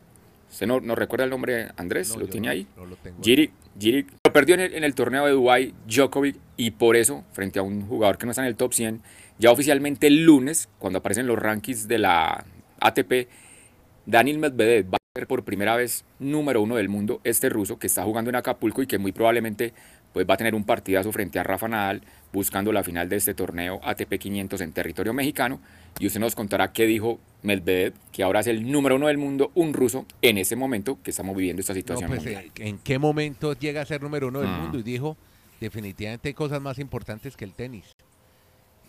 ¿Usted 0.51 0.67
no, 0.67 0.81
no 0.81 0.95
recuerda 0.95 1.25
el 1.25 1.31
nombre, 1.31 1.69
Andrés? 1.77 2.11
No, 2.15 2.21
¿Lo 2.23 2.29
tiene 2.29 2.47
no- 2.47 2.53
ahí? 2.53 2.67
no 2.77 2.87
lo 2.87 2.97
tengo. 2.97 3.19
Giri, 3.23 3.51
Giri 3.79 4.07
lo 4.25 4.26
perdió 4.37 4.55
en 4.57 4.85
el, 4.85 4.95
torneo 4.95 5.25
de 5.25 5.33
Dubái 5.33 5.73
Djokovic 5.87 6.37
y 6.59 6.73
por 6.73 6.95
eso, 6.95 7.25
frente 7.33 7.59
a 7.59 7.63
un 7.63 7.87
jugador 7.87 8.19
que 8.19 8.27
no 8.27 8.33
está 8.33 8.43
en 8.43 8.49
el 8.49 8.57
top 8.57 8.75
100, 8.75 9.01
ya 9.39 9.51
oficialmente 9.51 10.09
el 10.09 10.27
lunes, 10.27 10.69
cuando 10.79 10.99
aparecen 10.99 11.27
los 11.27 11.39
rankings 11.39 11.89
de 11.89 11.97
la 11.97 12.45
ATP, 12.81 13.29
Daniel 14.05 14.37
Medvedev 14.37 14.93
va 14.93 14.99
a 14.99 15.19
ser 15.19 15.27
por 15.27 15.43
primera 15.43 15.75
vez 15.75 16.05
número 16.19 16.61
uno 16.61 16.77
del 16.77 16.91
mundo, 16.91 17.23
este 17.25 17.49
ruso 17.49 17.79
que 17.79 17.87
está 17.87 18.03
jugando 18.03 18.29
en 18.29 18.37
Acapulco 18.37 18.83
y 18.83 18.87
que 18.87 18.99
muy 18.99 19.11
probablemente 19.11 19.73
pues, 20.17 20.27
va 20.27 20.33
a 20.33 20.37
tener 20.39 20.55
un 20.55 20.65
partidazo 20.65 21.13
frente 21.13 21.39
a 21.39 21.43
Rafa 21.43 21.69
Nadal 21.69 22.01
buscando 22.33 22.73
la 22.73 22.83
final 22.83 23.07
de 23.07 23.17
este 23.17 23.35
torneo 23.35 23.81
ATP 23.85 24.15
500 24.19 24.63
en 24.63 24.73
territorio 24.73 25.13
mexicano. 25.13 25.61
Y 25.99 26.07
usted 26.07 26.21
nos 26.21 26.35
contará 26.35 26.73
qué 26.73 26.87
dijo 26.87 27.19
Medvedev, 27.43 27.93
que 28.13 28.23
ahora 28.23 28.41
es 28.41 28.47
el 28.47 28.73
número 28.73 28.97
uno 28.97 29.09
del 29.09 29.19
mundo, 29.19 29.53
un 29.55 29.75
ruso, 29.75 30.07
en 30.23 30.39
ese 30.39 30.57
momento 30.57 30.99
que 31.03 31.11
estamos 31.11 31.37
viviendo 31.37 31.61
esta 31.61 31.75
No, 31.75 31.79
situación 31.79 32.09
pues, 32.09 32.21
mundial. 32.23 32.47
eh, 32.47 32.51
¿En 32.67 32.79
qué 32.79 32.99
momento 32.99 33.53
llega 33.53 33.83
a 33.83 33.85
ser 33.85 34.03
número 34.03 34.29
uno 34.29 34.41
del 34.41 34.49
Ah. 34.49 34.59
mundo? 34.63 34.79
Y 34.79 34.83
dijo, 34.83 35.19
definitivamente 35.61 36.29
hay 36.29 36.35
cosas 36.35 36.63
más 36.63 36.79
importantes 36.79 37.37
que 37.37 37.45
el 37.45 37.53
tenis. 37.53 37.85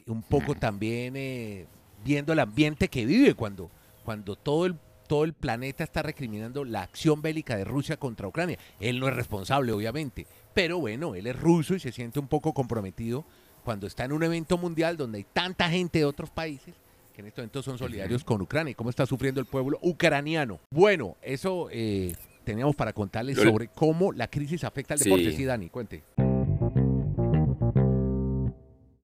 Un 0.06 0.22
poco 0.24 0.54
Mm. 0.56 0.60
también 0.60 1.14
eh, 1.18 1.66
viendo 2.06 2.32
el 2.32 2.40
ambiente 2.40 2.88
que 2.88 3.06
vive 3.06 3.34
cuando, 3.34 3.70
cuando 4.06 4.38
todo 4.38 4.66
el 4.66 4.76
todo 5.08 5.24
el 5.24 5.32
planeta 5.32 5.86
está 5.86 6.02
recriminando 6.04 6.66
la 6.66 6.82
acción 6.82 7.22
bélica 7.22 7.56
de 7.56 7.64
Rusia 7.64 7.96
contra 7.96 8.28
Ucrania. 8.28 8.58
Él 8.82 9.00
no 9.00 9.08
es 9.08 9.16
responsable, 9.16 9.72
obviamente, 9.72 10.28
pero 10.58 10.80
bueno, 10.80 11.14
él 11.14 11.28
es 11.28 11.40
ruso 11.40 11.76
y 11.76 11.80
se 11.80 11.92
siente 11.92 12.20
un 12.20 12.28
poco 12.28 12.52
comprometido 12.52 13.24
cuando 13.64 13.86
está 13.86 14.06
en 14.06 14.12
un 14.12 14.24
evento 14.24 14.58
mundial 14.58 14.98
donde 14.98 15.20
hay 15.20 15.26
tanta 15.32 15.70
gente 15.70 16.00
de 16.00 16.06
otros 16.06 16.32
países 16.32 16.74
que 17.14 17.22
en 17.22 17.28
estos 17.28 17.44
momentos 17.44 17.64
son 17.64 17.78
solidarios 17.78 18.24
con 18.24 18.42
Ucrania 18.42 18.72
y 18.72 18.74
cómo 18.74 18.90
está 18.90 19.06
sufriendo 19.06 19.40
el 19.40 19.46
pueblo 19.46 19.78
ucraniano. 19.84 20.60
Bueno, 20.72 21.16
eso 21.22 21.68
eh, 21.72 22.12
teníamos 22.44 22.76
para 22.76 22.92
contarles 22.92 23.38
sobre 23.38 23.68
cómo 23.68 24.12
la 24.12 24.28
crisis 24.30 24.64
afecta 24.64 24.96
al 24.96 25.00
Sí. 25.00 25.10
deporte. 25.12 25.32
Sí, 25.32 25.46
Dani, 25.46 25.70
cuente. 25.70 26.02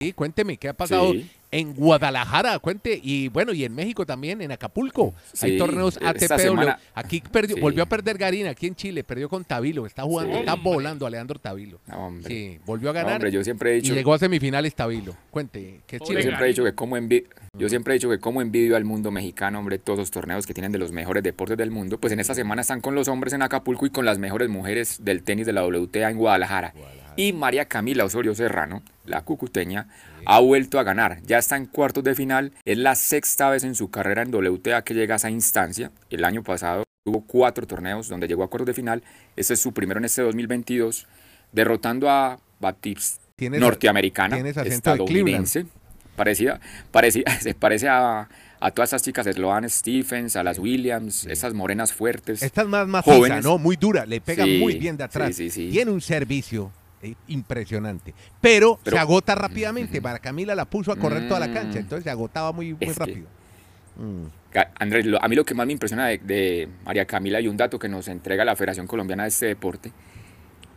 Sí, 0.01 0.13
cuénteme, 0.13 0.59
¿qué 0.59 0.69
ha 0.69 0.75
pasado 0.75 1.13
Sí. 1.13 1.31
En 1.51 1.75
Guadalajara? 1.75 2.59
Cuente, 2.59 2.99
y 3.03 3.29
bueno, 3.29 3.53
y 3.53 3.65
en 3.65 3.75
México 3.75 4.05
también, 4.07 4.41
en 4.43 4.53
Acapulco. 4.53 5.15
Hay 5.41 5.53
Sí, 5.53 5.59
torneos 5.59 5.97
esta 5.97 6.11
ATP. 6.35 6.39
semana- 6.43 6.79
Aquí 6.95 7.21
perdió, 7.33 7.57
Sí. 7.57 7.61
volvió 7.63 7.83
a 7.83 7.87
perder 7.87 8.19
Garín, 8.19 8.47
aquí 8.47 8.67
en 8.67 8.75
Chile, 8.75 9.05
perdió 9.05 9.29
con 9.29 9.45
Tabilo, 9.45 9.87
está 9.87 10.03
jugando, 10.03 10.35
Sí. 10.35 10.41
está 10.41 10.55
Hombre. 10.55 10.73
volando 10.75 11.07
Alejandro 11.07 11.39
Tabilo. 11.39 11.81
No, 11.87 12.07
hombre. 12.07 12.29
Sí, 12.29 12.59
volvió 12.67 12.91
a 12.91 12.93
No, 12.93 12.99
ganar 12.99 13.13
hombre, 13.15 13.31
yo 13.33 13.43
siempre 13.45 13.73
he 13.75 13.79
y 13.79 13.81
dicho, 13.81 13.95
llegó 13.95 14.15
a 14.15 14.19
semifinales 14.19 14.75
Tabilo. 14.75 15.17
Cuente, 15.31 15.81
¿qué 15.87 15.99
Pobre 15.99 16.09
Chile? 16.09 16.21
yo 16.21 16.29
siempre 16.29 16.45
he 16.47 16.49
dicho 16.49 16.65
que 16.65 16.73
como 16.75 16.97
envi- 16.97 17.25
yo 17.57 17.69
siempre 17.69 17.95
he 17.95 17.97
dicho 17.99 18.11
que 18.11 18.19
como 18.19 18.43
envidio 18.43 18.77
al 18.77 18.85
mundo 18.85 19.11
mexicano, 19.11 19.59
hombre, 19.59 19.79
todos 19.79 19.99
los 19.99 20.11
torneos 20.11 20.47
que 20.47 20.55
tienen 20.55 20.73
de 20.73 20.79
los 20.79 20.93
mejores 20.93 21.23
deportes 21.23 21.57
del 21.57 21.71
mundo, 21.71 21.99
pues 21.99 22.13
en 22.13 22.21
esta 22.21 22.35
semana 22.35 22.63
están 22.63 22.81
con 22.81 22.95
los 22.95 23.09
hombres 23.09 23.33
en 23.33 23.43
Acapulco 23.43 23.87
y 23.87 23.91
con 23.91 24.05
las 24.05 24.19
mejores 24.19 24.49
mujeres 24.49 24.99
del 25.05 25.23
tenis 25.23 25.47
de 25.47 25.53
la 25.53 25.63
WTA 25.65 26.11
en 26.11 26.19
Guadalajara. 26.19 26.75
Y 27.19 27.33
María 27.33 27.65
Camila 27.65 28.05
Osorio 28.05 28.33
Serrano, 28.33 28.81
la 29.05 29.23
cucuteña, 29.23 29.89
ha 30.25 30.39
vuelto 30.39 30.79
a 30.79 30.85
ganar. 30.85 31.21
Ya 31.27 31.39
está 31.39 31.57
en 31.57 31.67
cuartos 31.67 32.05
de 32.05 32.15
final. 32.15 32.53
Es 32.65 32.79
la 32.79 32.95
sexta 32.95 33.51
vez 33.51 33.65
en 33.65 33.75
su 33.75 33.91
carrera 33.91 34.23
en 34.23 34.33
WTA 34.33 34.83
que 34.85 34.95
llega 34.95 35.15
a 35.15 35.17
esa 35.17 35.29
instancia. 35.29 35.91
El 36.11 36.25
año 36.25 36.45
pasado 36.45 36.85
tuvo 37.05 37.23
cuatro 37.27 37.67
torneos 37.67 38.09
donde 38.09 38.29
llegó 38.29 38.45
a 38.45 38.49
cuartos 38.49 38.67
de 38.69 38.75
final. 38.75 39.03
Este 39.35 39.55
es 39.55 39.61
su 39.61 39.73
primero 39.73 39.99
en 39.99 40.05
este 40.05 40.23
2022, 40.23 41.09
derrotando 41.51 42.09
a 42.09 42.39
Baptiste 42.61 43.21
Tienes- 43.37 43.59
norteamericana, 43.59 44.41
de 44.41 44.51
estadounidense. 44.69 45.67
Parecida, 46.15 46.61
parecía, 46.93 47.25
se 47.41 47.55
parece 47.55 47.89
a, 47.89 48.29
a 48.61 48.71
todas 48.71 48.91
esas 48.91 49.03
chicas, 49.03 49.27
Sloan 49.27 49.69
Stephens, 49.69 50.37
a 50.37 50.45
las 50.45 50.61
Williams, 50.61 51.27
esas 51.27 51.53
morenas 51.53 51.93
fuertes. 51.93 52.43
Esta 52.45 52.63
es 52.63 52.69
más 52.69 52.87
maciza, 52.87 53.17
Jóvenes. 53.17 53.45
¿no? 53.45 53.59
Muy 53.59 53.75
dura, 53.75 54.07
le 54.07 54.21
pega 54.21 54.45
Sí, 54.45 54.59
muy 54.61 54.79
bien 54.79 54.97
de 54.97 55.03
atrás. 55.03 55.35
sí, 55.35 55.51
sí, 55.51 55.67
sí. 55.67 55.71
Tiene 55.73 55.91
un 55.91 56.01
servicio 56.01 56.71
impresionante. 57.29 58.15
Pero, 58.41 58.79
Pero- 58.83 58.97
se 58.97 59.01
agota 59.01 59.35
rápidamente. 59.35 60.01
Para 60.03 60.19
Camila 60.19 60.55
la 60.55 60.65
puso 60.65 60.93
a 60.93 60.97
correr 60.97 61.29
toda 61.29 61.41
la 61.41 61.53
cancha, 61.53 61.79
Mm. 61.79 61.83
entonces 61.83 62.05
se 62.05 62.11
agotaba 62.11 62.53
muy, 62.53 62.73
muy 62.75 62.79
Es 62.81 62.95
que- 62.95 62.99
rápido. 62.99 63.27
Mm. 63.97 64.25
Andrés, 64.81 65.07
lo- 65.07 65.23
a 65.23 65.29
mí 65.29 65.37
lo 65.37 65.45
que 65.45 65.55
más 65.55 65.67
me 65.67 65.73
impresiona 65.75 66.07
de, 66.07 66.19
de 66.19 66.69
María 66.85 67.05
Camila 67.07 67.41
y 67.41 67.49
un 67.49 67.57
dato 67.57 67.79
que 67.79 67.89
nos 67.89 68.09
entrega 68.09 68.45
la 68.45 68.57
Federación 68.57 68.87
Colombiana 68.87 69.25
de 69.25 69.29
este 69.29 69.47
deporte 69.47 69.93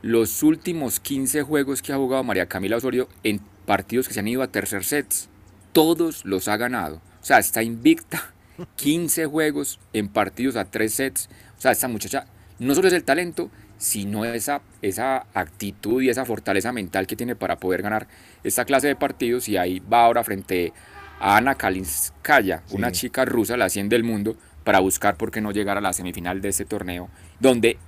los 0.01 0.41
últimos 0.41 0.99
15 0.99 1.43
juegos 1.43 1.81
que 1.83 1.93
ha 1.93 1.95
jugado 1.97 2.23
María 2.23 2.47
Camila 2.47 2.77
Osorio 2.77 3.07
en 3.23 3.39
partidos 3.67 4.07
que 4.07 4.13
se 4.15 4.19
han 4.19 4.27
ido 4.27 4.41
a 4.41 4.47
tercer 4.47 4.83
sets, 4.83 5.29
todos 5.73 6.25
los 6.25 6.47
ha 6.47 6.57
ganado. 6.57 6.95
O 7.21 7.23
sea, 7.25 7.37
está 7.37 7.61
invicta 7.61 8.33
15 8.77 9.27
juegos 9.27 9.79
en 9.93 10.07
partidos 10.09 10.55
a 10.55 10.65
tres 10.65 10.95
sets. 10.95 11.29
O 11.57 11.61
sea, 11.61 11.71
esta 11.71 11.87
muchacha 11.87 12.25
no 12.57 12.73
solo 12.73 12.87
es 12.87 12.93
el 12.95 13.03
talento, 13.03 13.51
sino 13.81 14.25
esa, 14.25 14.61
esa 14.83 15.25
actitud 15.33 16.03
y 16.03 16.09
esa 16.09 16.23
fortaleza 16.23 16.71
mental 16.71 17.07
que 17.07 17.15
tiene 17.15 17.35
para 17.35 17.55
poder 17.57 17.81
ganar 17.81 18.07
esta 18.43 18.63
clase 18.63 18.87
de 18.87 18.95
partidos. 18.95 19.49
Y 19.49 19.57
ahí 19.57 19.79
va 19.79 20.05
ahora 20.05 20.23
frente 20.23 20.71
a 21.19 21.37
Ana 21.37 21.55
Kalinskaya, 21.55 22.61
Sí. 22.67 22.75
una 22.75 22.91
chica 22.91 23.25
rusa, 23.25 23.57
la 23.57 23.69
100 23.69 23.89
del 23.89 24.03
mundo, 24.03 24.35
para 24.63 24.79
buscar 24.79 25.17
por 25.17 25.31
qué 25.31 25.41
no 25.41 25.51
llegar 25.51 25.77
a 25.77 25.81
la 25.81 25.93
semifinal 25.93 26.41
de 26.41 26.49
este 26.49 26.65
torneo, 26.65 27.09
donde 27.39 27.79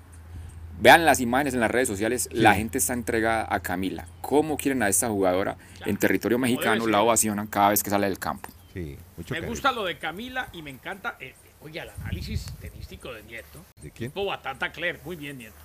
vean 0.82 1.06
las 1.06 1.20
imágenes 1.20 1.54
en 1.54 1.60
las 1.60 1.70
redes 1.70 1.88
sociales, 1.88 2.28
la 2.32 2.56
gente 2.56 2.80
está 2.80 2.94
entregada 2.94 3.46
a 3.48 3.60
Camila. 3.60 4.08
¿Cómo 4.22 4.58
quieren 4.58 4.82
a 4.82 4.90
esta 4.90 5.10
jugadora 5.10 5.58
en 5.86 5.98
territorio 5.98 6.40
mexicano? 6.40 6.88
La 6.88 7.02
ovacionan 7.04 7.46
cada 7.46 7.70
vez 7.70 7.84
que 7.84 7.92
sale 7.92 8.08
del 8.08 8.18
campo. 8.18 8.50
Sí, 8.74 8.98
mucho 9.16 9.36
Me 9.36 9.40
cariño. 9.42 9.50
gusta 9.52 9.72
lo 9.72 9.84
de 9.86 10.00
Camila 10.00 10.50
y 10.54 10.64
me 10.64 10.72
encanta, 10.72 11.16
eh, 11.20 11.36
oye, 11.62 11.80
el 11.80 11.90
análisis 11.90 12.52
tenístico 12.60 13.14
de 13.14 13.22
Nieto. 13.22 13.64
¿De 13.84 13.92
quién? 13.92 14.10
Tipo 14.10 14.26
Batata 14.26 14.72
Claire, 14.72 15.00
muy 15.06 15.16
bien, 15.16 15.38
Nieto. 15.38 15.56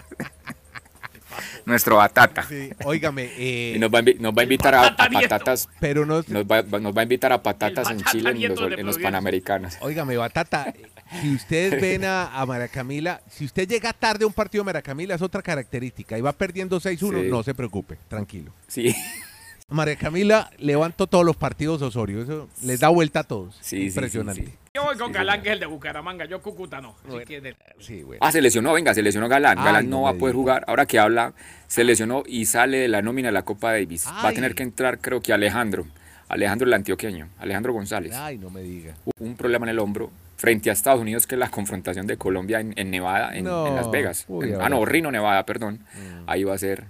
Nuestro 1.64 1.96
Batata. 1.96 2.42
Sí, 2.42 2.70
óigame, 2.84 3.30
eh, 3.36 3.74
Y 3.76 3.78
nos 3.78 3.90
va, 3.92 4.00
a 4.00 4.02
invi- 4.02 4.18
nos 4.18 4.32
va 4.36 4.40
a 4.40 4.42
invitar 4.42 4.74
a, 4.74 4.96
patatas. 4.96 5.68
pero 5.80 6.04
no, 6.04 6.16
Nos 6.26 6.44
va, 6.44 6.62
nos 6.62 6.94
va 6.94 7.00
a 7.00 7.02
invitar 7.04 7.32
a 7.32 7.42
patatas 7.42 7.90
en 7.90 8.02
Chile 8.04 8.30
en 8.30 8.54
los, 8.54 8.72
en 8.78 8.84
los. 8.86 8.98
Panamericanos. 8.98 9.76
óigame, 9.80 10.16
Batata, 10.16 10.74
si 11.20 11.34
ustedes 11.34 11.80
ven 11.80 12.04
a, 12.04 12.38
a 12.38 12.44
María 12.46 12.68
Camila, 12.68 13.22
si 13.30 13.44
usted 13.44 13.66
llega 13.68 13.92
tarde 13.92 14.24
a 14.24 14.26
un 14.26 14.32
partido 14.32 14.62
de 14.62 14.66
María 14.66 14.82
Camila, 14.82 15.14
es 15.14 15.22
otra 15.22 15.40
característica, 15.40 16.18
y 16.18 16.20
va 16.20 16.32
perdiendo 16.32 16.78
6-1, 16.80 16.98
Sí. 17.22 17.28
no 17.30 17.42
se 17.42 17.54
preocupe, 17.54 17.96
tranquilo. 18.08 18.52
Sí, 18.66 18.94
María 19.72 19.96
Camila 19.96 20.50
levantó 20.58 21.06
todos 21.06 21.24
los 21.24 21.36
partidos 21.36 21.82
Osorio, 21.82 22.22
eso 22.22 22.48
les 22.62 22.80
da 22.80 22.88
vuelta 22.88 23.20
a 23.20 23.24
todos. 23.24 23.56
sí, 23.60 23.76
sí, 23.76 23.76
sí, 23.82 23.86
Impresionante. 23.88 24.46
sí. 24.46 24.54
Yo 24.74 24.84
voy 24.84 24.96
con 24.96 25.08
Sí, 25.08 25.12
Galán, 25.14 25.42
que 25.42 25.48
es 25.50 25.52
el 25.54 25.60
de 25.60 25.66
Bucaramanga, 25.66 26.24
yo 26.24 26.40
Cúcuta 26.40 26.80
no. 26.80 26.90
Así 27.00 27.08
Bueno. 27.08 27.26
que 27.26 27.40
de- 27.42 27.56
Sí, 27.78 28.02
bueno. 28.02 28.20
Ah, 28.24 28.32
se 28.32 28.40
lesionó, 28.40 28.72
venga, 28.72 28.94
se 28.94 29.02
lesionó 29.02 29.28
Galán. 29.28 29.58
Ay, 29.58 29.64
Galán 29.66 29.90
no 29.90 29.96
no, 29.98 30.02
va 30.04 30.10
a 30.10 30.14
poder 30.14 30.34
jugar. 30.34 30.64
Ahora 30.66 30.86
que 30.86 30.98
habla, 30.98 31.34
se 31.66 31.84
lesionó 31.84 32.22
y 32.26 32.46
sale 32.46 32.78
de 32.78 32.88
la 32.88 33.02
nómina 33.02 33.28
de 33.28 33.32
la 33.32 33.42
Copa 33.42 33.72
Davis. 33.72 34.06
Va 34.06 34.28
a 34.28 34.32
tener 34.32 34.54
que 34.54 34.62
entrar, 34.62 34.98
creo 35.00 35.20
que 35.20 35.32
Alejandro. 35.34 35.86
Alejandro 36.28 36.66
el 36.66 36.72
antioqueño, 36.72 37.28
Alejandro 37.38 37.74
González. 37.74 38.14
Ay, 38.14 38.38
no 38.38 38.48
me 38.48 38.62
diga. 38.62 38.94
Un 39.18 39.36
problema 39.36 39.66
en 39.66 39.70
el 39.70 39.78
hombro 39.78 40.10
frente 40.36 40.70
a 40.70 40.72
Estados 40.72 41.00
Unidos, 41.02 41.26
que 41.26 41.34
es 41.34 41.38
la 41.38 41.50
confrontación 41.50 42.06
de 42.06 42.16
Colombia 42.16 42.58
en, 42.60 42.72
en 42.78 42.90
Nevada, 42.90 43.36
en, 43.36 43.44
No. 43.44 43.66
en 43.66 43.76
Las 43.76 43.90
Vegas. 43.90 44.24
Uy, 44.28 44.46
En- 44.48 44.54
ahora 44.54 44.66
ah, 44.66 44.68
no. 44.70 44.84
Rino, 44.86 45.10
Nevada, 45.10 45.44
perdón. 45.44 45.80
Mm. 45.94 46.24
Ahí 46.30 46.44
va 46.44 46.54
a 46.54 46.58
ser 46.58 46.84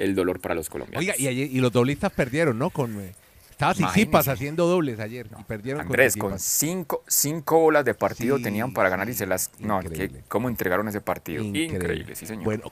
el 0.00 0.14
dolor 0.14 0.40
para 0.40 0.54
los 0.54 0.68
colombianos. 0.68 1.00
Oiga, 1.02 1.14
y, 1.18 1.26
ayer- 1.28 1.50
y 1.50 1.60
los 1.60 1.70
doblistas 1.72 2.12
perdieron, 2.12 2.58
¿no? 2.58 2.70
Con 2.70 3.00
eh, 3.00 3.12
Estaba. 3.50 3.74
Sisipas 3.74 4.26
haciendo 4.28 4.66
dobles 4.66 4.98
ayer 5.00 5.26
y 5.38 5.44
perdieron 5.44 5.82
Andrés, 5.82 6.16
con 6.16 6.38
cinco, 6.38 7.04
cinco 7.06 7.58
bolas 7.60 7.84
de 7.84 7.92
partido 7.94 8.38
Sí, 8.38 8.42
tenían 8.42 8.72
para 8.72 8.88
ganar 8.88 9.08
y 9.10 9.12
se 9.14 9.26
las... 9.26 9.50
No, 9.58 9.80
que, 9.80 10.10
¿cómo 10.28 10.48
entregaron 10.48 10.88
ese 10.88 11.02
partido? 11.02 11.44
Increíble, 11.44 12.16
sí 12.16 12.24
señor. 12.26 12.44
Bueno, 12.44 12.64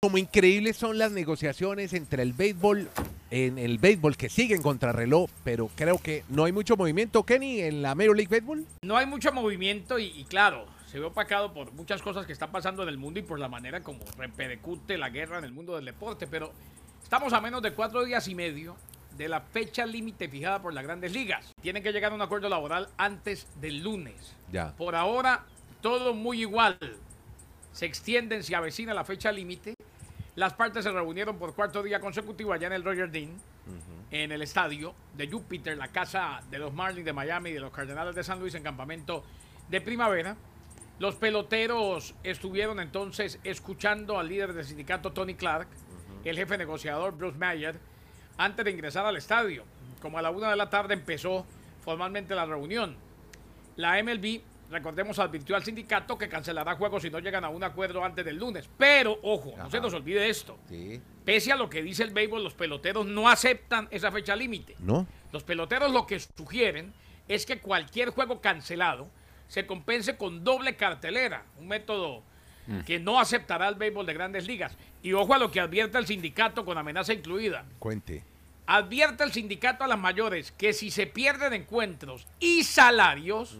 como 0.00 0.18
increíbles 0.18 0.76
son 0.76 0.98
las 0.98 1.10
negociaciones 1.12 1.92
entre 1.92 2.22
el 2.22 2.32
béisbol, 2.32 2.88
en 3.30 3.58
el 3.58 3.78
béisbol 3.78 4.16
que 4.16 4.28
siguen 4.28 4.62
contra 4.62 4.92
reloj, 4.92 5.28
pero 5.42 5.68
creo 5.74 5.98
que 5.98 6.22
no 6.28 6.44
hay 6.44 6.52
mucho 6.52 6.76
movimiento, 6.76 7.24
Kenny, 7.24 7.60
en 7.62 7.82
la 7.82 7.94
Major 7.94 8.16
League 8.16 8.30
Baseball. 8.30 8.64
No 8.82 8.96
hay 8.96 9.06
mucho 9.06 9.32
movimiento 9.32 9.98
y, 9.98 10.04
y 10.06 10.24
claro, 10.24 10.66
se 10.86 11.00
ve 11.00 11.06
opacado 11.06 11.52
por 11.52 11.72
muchas 11.72 12.00
cosas 12.00 12.26
que 12.26 12.32
están 12.32 12.50
pasando 12.50 12.82
en 12.82 12.88
el 12.88 12.98
mundo 12.98 13.20
y 13.20 13.22
por 13.22 13.38
la 13.38 13.48
manera 13.48 13.82
como 13.82 14.04
repercute 14.16 14.96
la 14.96 15.10
guerra 15.10 15.38
en 15.38 15.44
el 15.44 15.52
mundo 15.52 15.74
del 15.76 15.84
deporte. 15.84 16.26
Pero 16.26 16.52
estamos 17.02 17.32
a 17.32 17.40
menos 17.40 17.62
de 17.62 17.72
cuatro 17.72 18.04
días 18.04 18.26
y 18.28 18.34
medio 18.34 18.76
de 19.16 19.28
la 19.28 19.40
fecha 19.40 19.84
límite 19.86 20.28
fijada 20.28 20.62
por 20.62 20.72
las 20.72 20.84
grandes 20.84 21.12
ligas. 21.12 21.52
Tienen 21.60 21.82
que 21.82 21.92
llegar 21.92 22.12
a 22.12 22.14
un 22.14 22.22
acuerdo 22.22 22.48
laboral 22.48 22.88
antes 22.96 23.48
del 23.60 23.82
lunes. 23.82 24.34
Ya. 24.52 24.72
Por 24.76 24.94
ahora, 24.94 25.44
todo 25.80 26.14
muy 26.14 26.40
igual. 26.40 26.78
Se 27.72 27.86
extienden, 27.86 28.42
se 28.42 28.54
avecina 28.54 28.94
la 28.94 29.04
fecha 29.04 29.32
límite. 29.32 29.74
Las 30.34 30.54
partes 30.54 30.84
se 30.84 30.92
reunieron 30.92 31.38
por 31.38 31.54
cuarto 31.54 31.82
día 31.82 31.98
consecutivo 31.98 32.52
allá 32.52 32.66
en 32.66 32.74
el 32.74 32.84
Roger 32.84 33.10
Dean, 33.10 33.30
en 34.10 34.32
el 34.32 34.42
estadio 34.42 34.94
de 35.14 35.30
Júpiter, 35.30 35.76
la 35.76 35.88
casa 35.88 36.42
de 36.50 36.58
los 36.58 36.74
Marlins 36.74 37.06
de 37.06 37.12
Miami 37.12 37.50
y 37.50 37.52
de 37.54 37.60
los 37.60 37.72
Cardenales 37.72 38.14
de 38.14 38.22
San 38.22 38.38
Luis 38.38 38.54
en 38.54 38.62
campamento 38.62 39.24
de 39.68 39.80
primavera. 39.80 40.36
Los 40.98 41.16
peloteros 41.16 42.14
estuvieron 42.22 42.80
entonces 42.80 43.38
escuchando 43.44 44.18
al 44.18 44.28
líder 44.28 44.54
del 44.54 44.64
sindicato 44.64 45.12
Tony 45.12 45.34
Clark, 45.34 45.68
el 46.24 46.36
jefe 46.36 46.56
negociador 46.56 47.14
Bruce 47.14 47.36
Mayer, 47.36 47.78
antes 48.38 48.64
de 48.64 48.70
ingresar 48.70 49.04
al 49.04 49.16
estadio. 49.16 49.64
Como 50.00 50.18
a 50.18 50.22
la 50.22 50.30
una 50.30 50.50
de 50.50 50.56
la 50.56 50.70
tarde 50.70 50.94
empezó 50.94 51.44
formalmente 51.82 52.34
la 52.34 52.46
reunión. 52.46 52.96
La 53.76 54.02
MLB, 54.02 54.40
recordemos, 54.70 55.18
advirtió 55.18 55.54
al 55.54 55.64
sindicato 55.64 56.16
que 56.16 56.30
cancelará 56.30 56.76
juegos 56.76 57.02
si 57.02 57.10
no 57.10 57.18
llegan 57.18 57.44
a 57.44 57.50
un 57.50 57.62
acuerdo 57.62 58.02
antes 58.02 58.24
del 58.24 58.36
lunes. 58.36 58.68
Pero, 58.78 59.18
ojo, 59.22 59.54
no 59.58 59.70
se 59.70 59.80
nos 59.80 59.92
olvide 59.92 60.30
esto. 60.30 60.58
Sí. 60.68 61.00
Pese 61.26 61.52
a 61.52 61.56
lo 61.56 61.68
que 61.68 61.82
dice 61.82 62.04
el 62.04 62.10
béisbol, 62.14 62.42
los 62.42 62.54
peloteros 62.54 63.04
no 63.04 63.28
aceptan 63.28 63.86
esa 63.90 64.10
fecha 64.10 64.34
límite. 64.34 64.76
¿No? 64.78 65.06
Los 65.30 65.44
peloteros 65.44 65.92
lo 65.92 66.06
que 66.06 66.18
sugieren 66.20 66.94
es 67.28 67.44
que 67.44 67.60
cualquier 67.60 68.10
juego 68.10 68.40
cancelado 68.40 69.10
se 69.48 69.66
compense 69.66 70.16
con 70.16 70.44
doble 70.44 70.76
cartelera, 70.76 71.44
un 71.58 71.68
método 71.68 72.22
que 72.84 72.98
no 72.98 73.20
aceptará 73.20 73.68
el 73.68 73.76
béisbol 73.76 74.06
de 74.06 74.14
grandes 74.14 74.46
ligas. 74.46 74.76
Y 75.02 75.12
ojo 75.12 75.34
a 75.34 75.38
lo 75.38 75.52
que 75.52 75.60
advierte 75.60 75.98
el 75.98 76.06
sindicato 76.06 76.64
con 76.64 76.76
amenaza 76.76 77.12
incluida. 77.12 77.64
Cuente. 77.78 78.24
Advierte 78.66 79.22
el 79.22 79.30
sindicato 79.30 79.84
a 79.84 79.86
las 79.86 79.98
mayores 80.00 80.50
que 80.50 80.72
si 80.72 80.90
se 80.90 81.06
pierden 81.06 81.52
encuentros 81.52 82.26
y 82.40 82.64
salarios, 82.64 83.56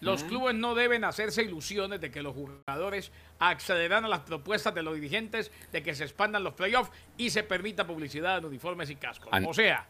los 0.00 0.22
clubes 0.22 0.54
no 0.54 0.76
deben 0.76 1.02
hacerse 1.02 1.42
ilusiones 1.42 2.00
de 2.00 2.12
que 2.12 2.22
los 2.22 2.34
jugadores 2.36 3.10
accederán 3.40 4.04
a 4.04 4.08
las 4.08 4.20
propuestas 4.20 4.72
de 4.74 4.84
los 4.84 4.94
dirigentes 4.94 5.50
de 5.72 5.82
que 5.82 5.96
se 5.96 6.04
expandan 6.04 6.44
los 6.44 6.54
playoffs 6.54 6.92
y 7.16 7.30
se 7.30 7.42
permita 7.42 7.84
publicidad 7.84 8.38
en 8.38 8.44
uniformes 8.44 8.90
y 8.90 8.94
cascos. 8.94 9.30
An- 9.32 9.46
o 9.46 9.52
sea, 9.54 9.86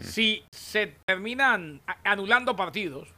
si 0.00 0.42
se 0.50 0.94
terminan 1.04 1.82
anulando 2.04 2.56
partidos, 2.56 3.08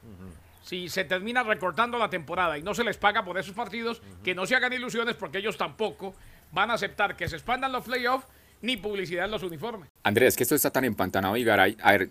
si 0.65 0.89
se 0.89 1.05
termina 1.05 1.43
recortando 1.43 1.99
la 1.99 2.09
temporada 2.09 2.57
y 2.57 2.63
no 2.63 2.75
se 2.75 2.85
les 2.85 2.97
paga 2.97 3.25
por 3.25 3.39
esos 3.39 3.55
partidos, 3.55 4.01
que 4.25 4.35
no 4.35 4.47
se 4.47 4.57
hagan 4.57 4.73
ilusiones 4.73 5.15
porque 5.15 5.39
ellos 5.39 5.59
tampoco 5.59 6.15
van 6.53 6.71
a 6.71 6.75
aceptar 6.75 7.17
que 7.17 7.29
se 7.29 7.37
expandan 7.37 7.71
los 7.71 7.85
playoffs 7.85 8.27
ni 8.63 8.79
publicidad 8.79 9.27
en 9.27 9.31
los 9.31 9.43
uniformes. 9.43 9.91
Andrés, 10.05 10.37
que 10.37 10.43
esto 10.43 10.55
está 10.55 10.71
tan 10.71 10.85
empantanado 10.85 11.37
y 11.37 11.45
garay. 11.45 11.77
A 11.83 11.93
ver, 11.93 12.09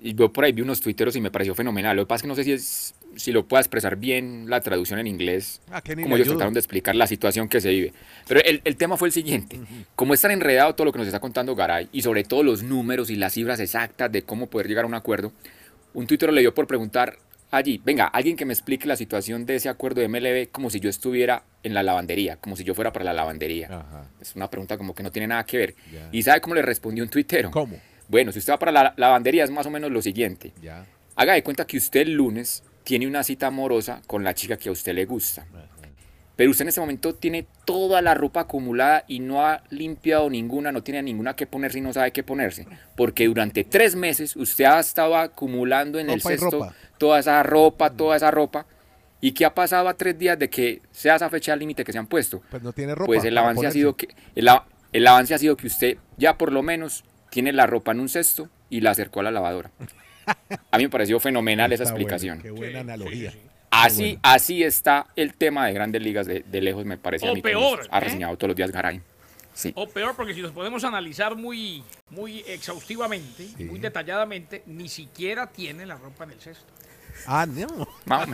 yo 0.00 0.32
por 0.32 0.44
ahí 0.44 0.52
vi 0.52 0.62
unos 0.62 0.80
tuiteros 0.80 1.16
y 1.16 1.20
me 1.20 1.32
pareció 1.32 1.56
fenomenal. 1.56 1.96
Lo 1.96 2.04
que 2.04 2.06
pasa 2.06 2.18
es 2.18 2.22
que 2.22 2.28
no 2.28 2.34
sé 2.36 2.44
si, 2.44 2.52
es, 2.52 2.94
si 3.16 3.32
lo 3.32 3.44
pueda 3.44 3.60
expresar 3.60 3.96
bien 3.96 4.44
la 4.48 4.60
traducción 4.60 5.00
en 5.00 5.08
inglés. 5.08 5.60
Ah, 5.72 5.82
como 5.82 6.14
ellos 6.14 6.20
ayudo. 6.20 6.34
trataron 6.34 6.54
de 6.54 6.60
explicar 6.60 6.94
la 6.94 7.08
situación 7.08 7.48
que 7.48 7.60
se 7.60 7.70
vive. 7.70 7.92
Pero 8.28 8.40
el, 8.44 8.60
el 8.62 8.76
tema 8.76 8.96
fue 8.96 9.08
el 9.08 9.12
siguiente. 9.12 9.58
Como 9.96 10.14
es 10.14 10.20
tan 10.20 10.30
enredado 10.30 10.76
todo 10.76 10.84
lo 10.84 10.92
que 10.92 10.98
nos 10.98 11.08
está 11.08 11.18
contando 11.18 11.56
Garay 11.56 11.88
y 11.90 12.02
sobre 12.02 12.22
todo 12.22 12.44
los 12.44 12.62
números 12.62 13.10
y 13.10 13.16
las 13.16 13.32
cifras 13.32 13.58
exactas 13.58 14.12
de 14.12 14.22
cómo 14.22 14.46
poder 14.46 14.68
llegar 14.68 14.84
a 14.84 14.86
un 14.86 14.94
acuerdo, 14.94 15.32
un 15.94 16.06
tuitero 16.06 16.30
le 16.30 16.42
dio 16.42 16.54
por 16.54 16.68
preguntar 16.68 17.18
allí, 17.50 17.80
venga, 17.84 18.06
alguien 18.06 18.36
que 18.36 18.44
me 18.44 18.52
explique 18.52 18.86
la 18.86 18.96
situación 18.96 19.46
de 19.46 19.56
ese 19.56 19.68
acuerdo 19.68 20.00
de 20.00 20.08
MLB 20.08 20.50
como 20.50 20.70
si 20.70 20.80
yo 20.80 20.90
estuviera 20.90 21.44
en 21.62 21.74
la 21.74 21.82
lavandería, 21.82 22.36
como 22.36 22.56
si 22.56 22.64
yo 22.64 22.74
fuera 22.74 22.92
para 22.92 23.04
la 23.04 23.12
lavandería. 23.12 23.66
Ajá. 23.66 24.06
Es 24.20 24.34
una 24.36 24.48
pregunta 24.48 24.76
como 24.78 24.94
que 24.94 25.02
no 25.02 25.10
tiene 25.10 25.28
nada 25.28 25.44
que 25.44 25.58
ver. 25.58 25.74
¿Y 26.12 26.22
sabe 26.22 26.40
cómo 26.40 26.54
le 26.54 26.62
respondió 26.62 27.04
un 27.04 27.10
tuitero? 27.10 27.50
¿Cómo? 27.50 27.76
Bueno, 28.08 28.32
si 28.32 28.40
usted 28.40 28.52
va 28.52 28.58
para 28.58 28.72
la 28.72 28.94
lavandería 28.96 29.44
es 29.44 29.50
más 29.50 29.66
o 29.66 29.70
menos 29.70 29.90
lo 29.90 30.02
siguiente. 30.02 30.52
Haga 31.16 31.34
de 31.34 31.42
cuenta 31.42 31.66
que 31.66 31.76
usted 31.76 32.00
el 32.00 32.14
lunes 32.14 32.62
tiene 32.84 33.06
una 33.06 33.22
cita 33.22 33.48
amorosa 33.48 34.02
con 34.06 34.24
la 34.24 34.34
chica 34.34 34.56
que 34.56 34.68
a 34.68 34.72
usted 34.72 34.94
le 34.94 35.04
gusta. 35.04 35.46
Pero 36.40 36.52
usted 36.52 36.62
en 36.62 36.68
ese 36.70 36.80
momento 36.80 37.14
tiene 37.14 37.46
toda 37.66 38.00
la 38.00 38.14
ropa 38.14 38.40
acumulada 38.40 39.04
y 39.06 39.20
no 39.20 39.44
ha 39.44 39.62
limpiado 39.68 40.30
ninguna, 40.30 40.72
no 40.72 40.82
tiene 40.82 41.02
ninguna 41.02 41.36
que 41.36 41.46
ponerse 41.46 41.76
y 41.76 41.82
no 41.82 41.92
sabe 41.92 42.12
qué 42.12 42.22
ponerse. 42.22 42.66
Porque 42.96 43.26
durante 43.26 43.62
tres 43.62 43.94
meses 43.94 44.36
usted 44.36 44.64
ha 44.64 44.80
estado 44.80 45.18
acumulando 45.18 45.98
en 45.98 46.08
el 46.08 46.18
Ropa 46.18 46.30
cesto. 46.30 46.74
Toda 47.00 47.18
esa 47.18 47.42
ropa, 47.42 47.88
toda 47.90 48.14
esa 48.14 48.30
ropa. 48.30 48.66
¿Y 49.22 49.32
qué 49.32 49.46
ha 49.46 49.54
pasado 49.54 49.88
a 49.88 49.94
tres 49.94 50.18
días 50.18 50.38
de 50.38 50.50
que 50.50 50.82
sea 50.92 51.16
esa 51.16 51.30
fecha 51.30 51.56
límite 51.56 51.82
que 51.82 51.92
se 51.92 51.98
han 51.98 52.06
puesto? 52.06 52.42
Pues 52.50 52.62
no 52.62 52.72
tiene 52.74 52.94
ropa. 52.94 53.06
Pues 53.06 53.24
el 53.24 53.36
avance 53.38 53.66
ha 53.66 53.70
sido 53.70 53.96
que 53.96 54.08
el, 54.34 54.46
a- 54.48 54.66
el 54.92 55.06
avance 55.06 55.32
ha 55.34 55.38
sido 55.38 55.56
que 55.56 55.66
usted 55.66 55.96
ya 56.18 56.36
por 56.36 56.52
lo 56.52 56.62
menos 56.62 57.04
tiene 57.30 57.52
la 57.54 57.66
ropa 57.66 57.92
en 57.92 58.00
un 58.00 58.08
cesto 58.10 58.50
y 58.68 58.82
la 58.82 58.90
acercó 58.90 59.20
a 59.20 59.22
la 59.22 59.30
lavadora. 59.30 59.70
A 60.70 60.76
mí 60.76 60.84
me 60.84 60.90
pareció 60.90 61.18
fenomenal 61.20 61.72
esa 61.72 61.84
bueno, 61.84 61.96
explicación. 61.96 62.42
Qué 62.42 62.50
buena 62.50 62.80
analogía. 62.80 63.30
sí, 63.32 63.38
sí. 63.38 63.46
Así, 63.70 64.02
bueno. 64.02 64.20
así 64.24 64.62
está 64.62 65.06
el 65.16 65.34
tema 65.34 65.66
de 65.66 65.72
Grandes 65.72 66.02
Ligas 66.02 66.26
de, 66.26 66.40
de 66.40 66.60
lejos, 66.60 66.84
me 66.84 66.98
parece 66.98 67.26
a 67.26 67.30
O 67.32 67.34
mí. 67.34 67.40
que 67.40 67.48
peor, 67.50 67.86
ha 67.90 67.98
¿eh? 67.98 68.00
reseñado 68.00 68.36
todos 68.36 68.48
los 68.48 68.56
días 68.56 68.70
Garay. 68.72 69.00
Sí. 69.54 69.72
O 69.74 69.88
peor, 69.88 70.14
porque 70.16 70.34
si 70.34 70.42
nos 70.42 70.52
podemos 70.52 70.84
analizar 70.84 71.34
muy, 71.36 71.82
muy 72.10 72.40
exhaustivamente, 72.46 73.46
Sí. 73.56 73.64
muy 73.64 73.78
detalladamente, 73.80 74.62
ni 74.66 74.88
siquiera 74.88 75.46
tiene 75.48 75.86
la 75.86 75.96
ropa 75.96 76.24
en 76.24 76.30
el 76.32 76.40
cesto. 76.40 76.72
Ah, 77.26 77.46
no. 77.46 77.54
Menos. 77.54 77.88
Tal, 78.04 78.26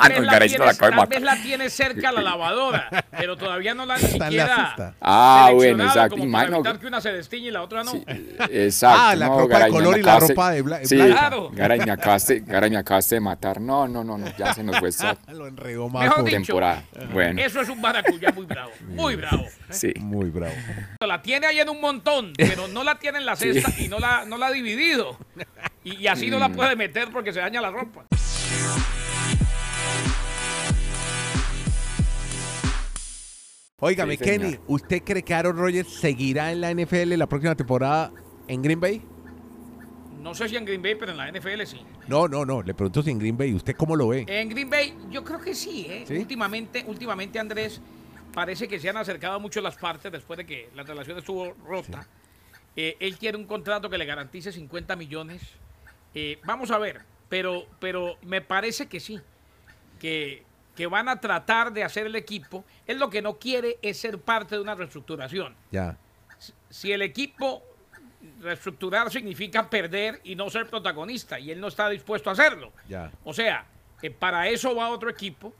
Ah, 0.00 0.08
vez, 0.08 0.18
no, 0.18 0.24
la 0.24 0.32
tienes- 0.38 0.52
de 0.52 0.58
tal 0.58 0.90
matar. 0.94 1.08
vez 1.08 1.22
la 1.22 1.36
tiene 1.42 1.70
cerca 1.70 2.12
la 2.12 2.20
lavadora, 2.22 2.88
pero 3.10 3.36
todavía 3.36 3.74
no 3.74 3.84
la 3.86 3.94
han 3.94 4.00
ni 4.02 4.06
Está 4.08 4.28
en 4.28 4.36
la 4.36 4.42
siquiera 4.46 4.66
cesta. 4.68 4.94
Ah, 5.00 5.50
bueno, 5.52 5.84
exacto. 5.84 6.16
como 6.16 6.32
para 6.32 6.48
evitar 6.54 6.78
que 6.80 6.86
una 6.86 7.00
se 7.00 7.12
destiñe 7.12 7.48
y 7.48 7.50
la 7.50 7.62
otra 7.62 7.84
no. 7.84 7.90
Sí, 7.92 8.04
exacto. 8.50 9.00
Ah, 9.02 9.14
la 9.14 9.26
no, 9.26 9.32
ropa 9.40 9.42
de 9.42 9.48
Garay, 9.60 9.70
color 9.72 9.94
me 9.94 10.00
y 10.00 10.02
la 10.02 10.18
ropa 10.20 10.50
de 10.50 10.64
bla- 10.64 10.84
Sí. 10.84 10.96
Claro. 10.96 11.50
Garay, 11.52 11.80
me 11.80 11.90
acabaste, 11.90 12.40
Garay, 12.40 12.70
me 12.70 12.76
acabaste 12.78 13.14
de 13.16 13.20
matar. 13.20 13.60
No, 13.60 13.86
no, 13.88 14.02
no, 14.04 14.16
no, 14.18 14.26
ya 14.36 14.54
se 14.54 14.62
nos 14.62 14.78
fue 14.78 14.88
esta 14.88 15.16
Lo 15.32 15.46
enredó 15.46 15.88
más. 15.88 16.04
Mejor 16.04 16.24
dicho. 16.24 16.36
temporada. 16.36 16.84
Bueno, 17.12 17.40
Eso 17.42 17.60
es 17.60 17.68
un 17.68 17.80
maracuyá 17.80 18.30
muy 18.32 18.46
bravo, 18.46 18.70
muy 18.88 19.16
bravo. 19.16 19.44
sí. 19.70 19.92
Muy 20.00 20.30
bravo. 20.30 20.54
La 21.00 21.20
tiene 21.22 21.46
ahí 21.46 21.60
en 21.60 21.68
un 21.68 21.80
montón, 21.80 22.32
pero 22.36 22.68
no 22.68 22.82
la 22.84 22.94
tiene 22.96 23.18
en 23.18 23.26
la 23.26 23.36
cesta 23.36 23.70
y 23.78 23.88
no 23.88 23.98
la, 23.98 24.24
no 24.24 24.36
la 24.38 24.46
ha 24.46 24.50
dividido. 24.52 25.18
Y, 25.84 25.96
y 25.96 26.06
así 26.08 26.28
no 26.30 26.38
Mm. 26.38 26.40
la 26.40 26.48
puede 26.50 26.76
meter 26.76 27.10
porque 27.12 27.32
se 27.32 27.40
daña 27.40 27.60
la 27.60 27.70
ropa. 27.70 28.06
Óigame, 33.80 34.16
Sí. 34.16 34.24
Kenny, 34.24 34.58
¿usted 34.66 35.02
cree 35.02 35.22
que 35.22 35.34
Aaron 35.34 35.56
Rodgers 35.56 35.88
seguirá 35.88 36.52
en 36.52 36.60
la 36.60 36.70
NFL 36.70 37.16
la 37.16 37.26
próxima 37.26 37.54
temporada 37.54 38.12
en 38.48 38.62
Green 38.62 38.80
Bay? 38.80 39.02
No 40.22 40.34
sé 40.34 40.48
si 40.48 40.56
en 40.56 40.64
Green 40.64 40.80
Bay, 40.80 40.94
pero 40.94 41.12
en 41.12 41.18
la 41.18 41.28
NFL 41.30 41.66
sí. 41.66 41.80
No, 42.08 42.26
no, 42.28 42.46
no. 42.46 42.62
Le 42.62 42.72
pregunto 42.72 43.02
si 43.02 43.10
en 43.10 43.18
Green 43.18 43.36
Bay. 43.36 43.52
¿Usted 43.52 43.76
cómo 43.76 43.94
lo 43.94 44.08
ve? 44.08 44.24
En 44.26 44.48
Green 44.48 44.70
Bay, 44.70 44.96
yo 45.10 45.22
creo 45.22 45.38
que 45.38 45.54
sí, 45.54 45.86
¿eh? 45.88 46.04
¿Sí? 46.08 46.14
Últimamente, 46.16 46.82
últimamente, 46.86 47.38
Andrés, 47.38 47.82
parece 48.32 48.66
que 48.66 48.78
se 48.80 48.88
han 48.88 48.96
acercado 48.96 49.38
mucho 49.38 49.60
las 49.60 49.76
partes 49.76 50.10
después 50.10 50.38
de 50.38 50.46
que 50.46 50.70
la 50.74 50.82
relación 50.84 51.18
estuvo 51.18 51.52
rota. 51.66 52.06
Eh, 52.76 52.96
él 53.00 53.18
quiere 53.18 53.36
un 53.36 53.44
contrato 53.44 53.90
que 53.90 53.98
le 53.98 54.06
garantice 54.06 54.50
50 54.50 54.96
millones. 54.96 55.42
Eh, 56.14 56.38
vamos 56.44 56.70
a 56.70 56.78
ver, 56.78 57.02
pero, 57.28 57.66
pero 57.80 58.16
me 58.22 58.40
parece 58.40 58.86
que 58.86 59.00
sí, 59.00 59.20
que, 59.98 60.44
que 60.76 60.86
van 60.86 61.08
a 61.08 61.20
tratar 61.20 61.72
de 61.72 61.84
hacer 61.84 62.06
el 62.06 62.16
equipo. 62.16 62.64
Él 62.86 62.98
lo 62.98 63.10
que 63.10 63.22
no 63.22 63.38
quiere 63.38 63.78
es 63.82 63.98
ser 63.98 64.18
parte 64.18 64.54
de 64.54 64.60
una 64.60 64.74
reestructuración. 64.74 65.54
Ya. 65.70 65.96
Si 66.70 66.92
el 66.92 67.02
equipo 67.02 67.62
reestructurar 68.40 69.10
significa 69.10 69.68
perder 69.68 70.20
y 70.24 70.34
no 70.34 70.48
ser 70.50 70.68
protagonista, 70.68 71.38
y 71.38 71.50
él 71.50 71.60
no 71.60 71.68
está 71.68 71.88
dispuesto 71.88 72.30
a 72.30 72.32
hacerlo. 72.34 72.72
Ya. 72.88 73.10
O 73.24 73.34
sea, 73.34 73.66
que 74.00 74.10
para 74.10 74.48
eso 74.48 74.74
va 74.74 74.90
otro 74.90 75.10
equipo 75.10 75.52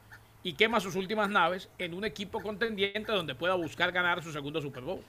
y 0.43 0.53
quema 0.53 0.79
sus 0.81 0.95
últimas 0.95 1.31
naves 1.31 1.69
en 1.79 1.95
un 1.95 2.05
equipo 2.05 2.41
contendiente 2.41 3.11
donde 3.11 3.35
pueda 3.35 3.55
buscar 3.55 3.91
ganar 3.93 4.23
su 4.23 4.33
segundo 4.33 4.61
Super 4.61 4.83
Bowl. 4.83 5.01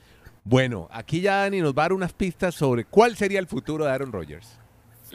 Bueno, 0.44 0.88
aquí 0.92 1.22
ya 1.22 1.38
Dani 1.38 1.60
nos 1.60 1.74
va 1.74 1.84
a 1.84 1.86
dar 1.86 1.94
unas 1.94 2.14
pistas 2.14 2.56
sobre 2.56 2.86
cuál 2.86 3.18
sería 3.18 3.40
el 3.40 3.48
futuro 3.48 3.84
de 3.86 3.92
Aaron 3.92 4.12
Rodgers. 4.12 4.60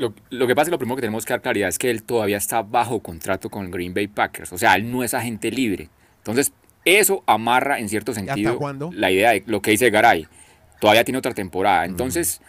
Lo, 0.01 0.15
lo 0.31 0.47
que 0.47 0.55
pasa 0.55 0.63
es 0.63 0.69
que 0.69 0.73
lo 0.73 0.79
primero 0.79 0.97
que 0.97 1.03
tenemos 1.03 1.27
que 1.27 1.35
dar 1.35 1.43
claridad 1.43 1.69
es 1.69 1.79
que 1.79 1.91
él 1.91 2.03
todavía 2.03 2.39
está 2.39 2.63
bajo 2.63 3.01
contrato 3.01 3.51
con 3.51 3.71
Green 3.71 3.93
Bay 3.93 4.09
Packers. 4.09 4.51
O 4.53 4.57
sea, 4.57 4.75
él 4.75 4.91
no 4.91 5.05
es 5.05 5.13
agente 5.13 5.51
libre. 5.51 5.91
Entonces, 6.17 6.53
eso 6.87 7.23
amarra 7.27 7.79
en 7.79 7.91
cierto 7.91 8.15
sentido 8.15 8.59
la 8.93 9.11
idea 9.11 9.33
de 9.33 9.45
lo 9.47 9.61
que 9.61 9.73
dice 9.73 9.91
Garay. 9.91 10.27
Todavía 10.81 11.05
tiene 11.05 11.19
otra 11.19 11.35
temporada. 11.35 11.85
Entonces, 11.85 12.41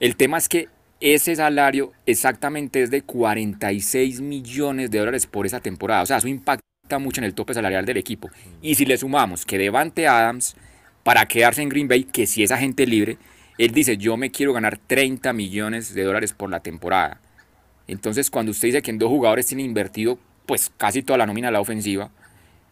el 0.00 0.16
tema 0.16 0.36
es 0.36 0.50
que 0.50 0.68
ese 1.00 1.34
salario 1.34 1.92
exactamente 2.04 2.82
es 2.82 2.90
de 2.90 3.00
46 3.00 4.20
millones 4.20 4.90
de 4.90 4.98
dólares 4.98 5.26
por 5.26 5.46
esa 5.46 5.60
temporada. 5.60 6.02
O 6.02 6.06
sea, 6.06 6.18
eso 6.18 6.28
impacta 6.28 6.98
mucho 6.98 7.22
en 7.22 7.24
el 7.24 7.32
tope 7.32 7.54
salarial 7.54 7.86
del 7.86 7.96
equipo. 7.96 8.30
Y 8.60 8.74
si 8.74 8.84
le 8.84 8.98
sumamos 8.98 9.46
que 9.46 9.56
Devante 9.56 10.06
Adams, 10.06 10.56
para 11.04 11.24
quedarse 11.26 11.62
en 11.62 11.70
Green 11.70 11.88
Bay, 11.88 12.04
que 12.04 12.26
si 12.26 12.42
es 12.42 12.50
agente 12.50 12.86
libre, 12.86 13.16
él 13.58 13.72
dice, 13.72 13.96
yo 13.96 14.16
me 14.16 14.30
quiero 14.30 14.52
ganar 14.52 14.78
30 14.78 15.32
millones 15.32 15.92
de 15.94 16.02
dólares 16.04 16.32
por 16.32 16.48
la 16.50 16.60
temporada. 16.60 17.20
Entonces, 17.86 18.30
cuando 18.30 18.52
usted 18.52 18.68
dice 18.68 18.82
que 18.82 18.90
en 18.90 18.98
dos 18.98 19.08
jugadores 19.08 19.46
tiene 19.46 19.62
invertido 19.62 20.18
pues 20.46 20.70
casi 20.76 21.02
toda 21.02 21.18
la 21.18 21.26
nómina 21.26 21.48
de 21.48 21.52
la 21.52 21.60
ofensiva, 21.60 22.10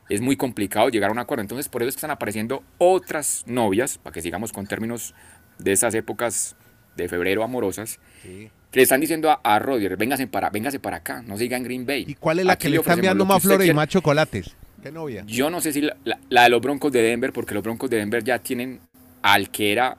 es 0.09 0.21
muy 0.21 0.37
complicado 0.37 0.89
llegar 0.89 1.11
a 1.11 1.13
un 1.13 1.19
acuerdo. 1.19 1.43
Entonces, 1.43 1.69
por 1.69 1.83
eso 1.83 1.89
es 1.91 1.95
que 1.97 1.99
están 1.99 2.11
apareciendo 2.11 2.63
otras 2.79 3.45
novias, 3.47 3.99
para 3.99 4.15
que 4.15 4.23
sigamos 4.23 4.53
con 4.53 4.67
términos 4.67 5.15
de 5.59 5.73
esas 5.73 5.95
épocas 5.95 6.57
de 6.97 7.09
febrero 7.09 7.43
amorosas, 7.43 7.99
Sí. 8.23 8.51
que 8.71 8.79
le 8.79 8.83
están 8.85 9.01
diciendo 9.01 9.31
a, 9.31 9.41
a 9.43 9.59
Rodgers, 9.59 9.99
véngase 9.99 10.27
para, 10.27 10.49
véngase 10.51 10.79
para 10.79 10.99
acá, 10.99 11.23
no 11.23 11.37
siga 11.37 11.57
en 11.57 11.65
Green 11.65 11.85
Bay. 11.87 12.05
¿Y 12.09 12.15
cuál 12.15 12.39
es 12.39 12.47
la 12.47 12.53
Aquí 12.55 12.63
que 12.63 12.69
le 12.71 12.77
está 12.77 12.81
ofrecemos 12.93 12.99
enviando 12.99 13.25
lo 13.25 13.29
que 13.29 13.35
más 13.35 13.43
flores 13.43 13.65
y 13.65 13.67
quiera". 13.67 13.75
más 13.77 13.89
chocolates? 13.89 14.57
¿Qué 14.83 14.93
novia? 14.93 15.25
Yo 15.27 15.51
no 15.51 15.61
sé 15.61 15.73
si 15.73 15.83
la, 15.83 15.97
la- 16.05 16.19
la 16.31 16.45
de 16.45 16.49
los 16.51 16.61
Broncos 16.63 16.93
de 16.93 17.03
Denver, 17.03 17.33
porque 17.33 17.53
los 17.55 17.63
Broncos 17.63 17.91
de 17.91 17.97
Denver 17.99 18.23
ya 18.25 18.39
tienen 18.39 18.81
al 19.23 19.51
que 19.51 19.73
era 19.73 19.97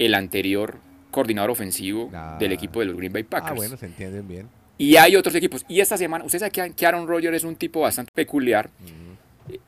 el 0.00 0.14
anterior 0.14 0.78
coordinador 1.12 1.50
ofensivo 1.50 2.10
Ah. 2.12 2.36
del 2.40 2.52
equipo 2.52 2.80
de 2.80 2.86
los 2.86 2.96
Green 2.96 3.12
Bay 3.12 3.22
Packers. 3.22 3.52
Ah, 3.52 3.54
bueno, 3.54 3.76
se 3.76 3.86
entienden 3.86 4.26
bien. 4.26 4.48
Y 4.78 4.96
hay 4.96 5.14
otros 5.14 5.34
equipos. 5.34 5.64
Y 5.68 5.80
esta 5.80 5.96
semana, 5.98 6.24
usted 6.24 6.38
sabe 6.38 6.72
que- 6.74 6.86
Aaron 6.86 7.06
Rodgers 7.06 7.36
es 7.36 7.44
un 7.44 7.54
tipo 7.56 7.80
bastante 7.80 8.10
peculiar. 8.14 8.70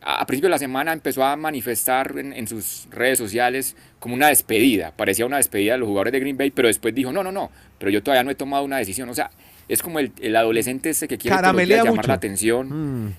A 0.01 0.21
a 0.21 0.27
principio 0.27 0.47
de 0.47 0.53
la 0.53 0.59
semana 0.59 0.93
empezó 0.93 1.25
a 1.25 1.35
manifestar 1.37 2.15
en, 2.17 2.33
en 2.33 2.47
sus 2.47 2.87
redes 2.91 3.19
sociales 3.19 3.75
como 3.99 4.15
una 4.15 4.29
despedida. 4.29 4.93
Parecía 4.97 5.27
una 5.27 5.39
despedida 5.39 5.73
de 5.73 5.79
los 5.79 5.89
jugadores 5.89 6.13
de 6.13 6.21
Green 6.21 6.37
Bay, 6.37 6.51
pero 6.53 6.69
después 6.69 6.95
dijo, 6.95 7.11
no, 7.13 7.25
no, 7.25 7.33
no, 7.33 7.51
pero 7.79 7.91
yo 7.91 8.01
todavía 8.03 8.23
no 8.23 8.31
he 8.31 8.35
tomado 8.37 8.65
una 8.65 8.77
decisión. 8.79 9.09
O 9.09 9.15
sea, 9.15 9.31
es 9.69 9.83
como 9.83 9.99
el, 9.99 10.13
el 10.21 10.37
adolescente 10.37 10.91
ese 10.91 11.09
que 11.09 11.19
quiere 11.19 11.37
llamar 11.37 11.91
mucho. 11.97 12.09
la 12.09 12.15
atención. 12.15 13.07
Mm, 13.07 13.15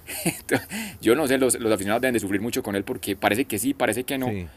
Yo 1.02 1.16
no 1.16 1.28
sé, 1.28 1.38
los, 1.38 1.60
los 1.60 1.72
aficionados 1.72 2.02
deben 2.02 2.14
de 2.14 2.20
sufrir 2.22 2.40
mucho 2.42 2.64
con 2.64 2.76
él 2.76 2.84
porque 2.84 3.16
parece 3.18 3.46
que 3.46 3.60
sí, 3.60 3.74
parece 3.74 4.04
que 4.06 4.18
no. 4.18 4.28
sí. 4.30 4.48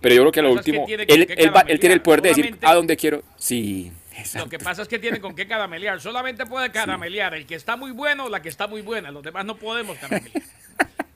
Pero 0.00 0.14
yo 0.14 0.20
creo 0.22 0.32
que 0.32 0.42
lo 0.42 0.48
que 0.50 0.54
último, 0.58 0.86
tiene 0.86 1.04
él, 1.08 1.26
él 1.36 1.54
va- 1.56 1.64
él 1.66 1.80
tiene 1.80 1.94
el 1.94 2.02
poder 2.02 2.22
de 2.22 2.28
decir 2.30 2.56
a 2.62 2.74
dónde 2.74 2.96
quiero. 2.96 3.22
Sí, 3.36 3.92
Lo 4.36 4.48
que 4.48 4.58
pasa 4.58 4.82
es 4.82 4.88
que 4.88 4.98
tiene 4.98 5.20
con 5.20 5.34
qué 5.34 5.46
caramelear. 5.46 6.00
Solamente 6.00 6.44
puede 6.46 6.70
caramelear 6.70 7.34
el 7.34 7.46
que 7.46 7.54
está 7.54 7.76
muy 7.76 7.92
bueno 7.92 8.24
o 8.26 8.28
la 8.28 8.42
que 8.42 8.48
está 8.48 8.66
muy 8.66 8.82
buena. 8.82 9.10
Los 9.10 9.22
demás 9.22 9.44
no 9.44 9.56
podemos 9.56 9.96
caramelear. 9.98 10.42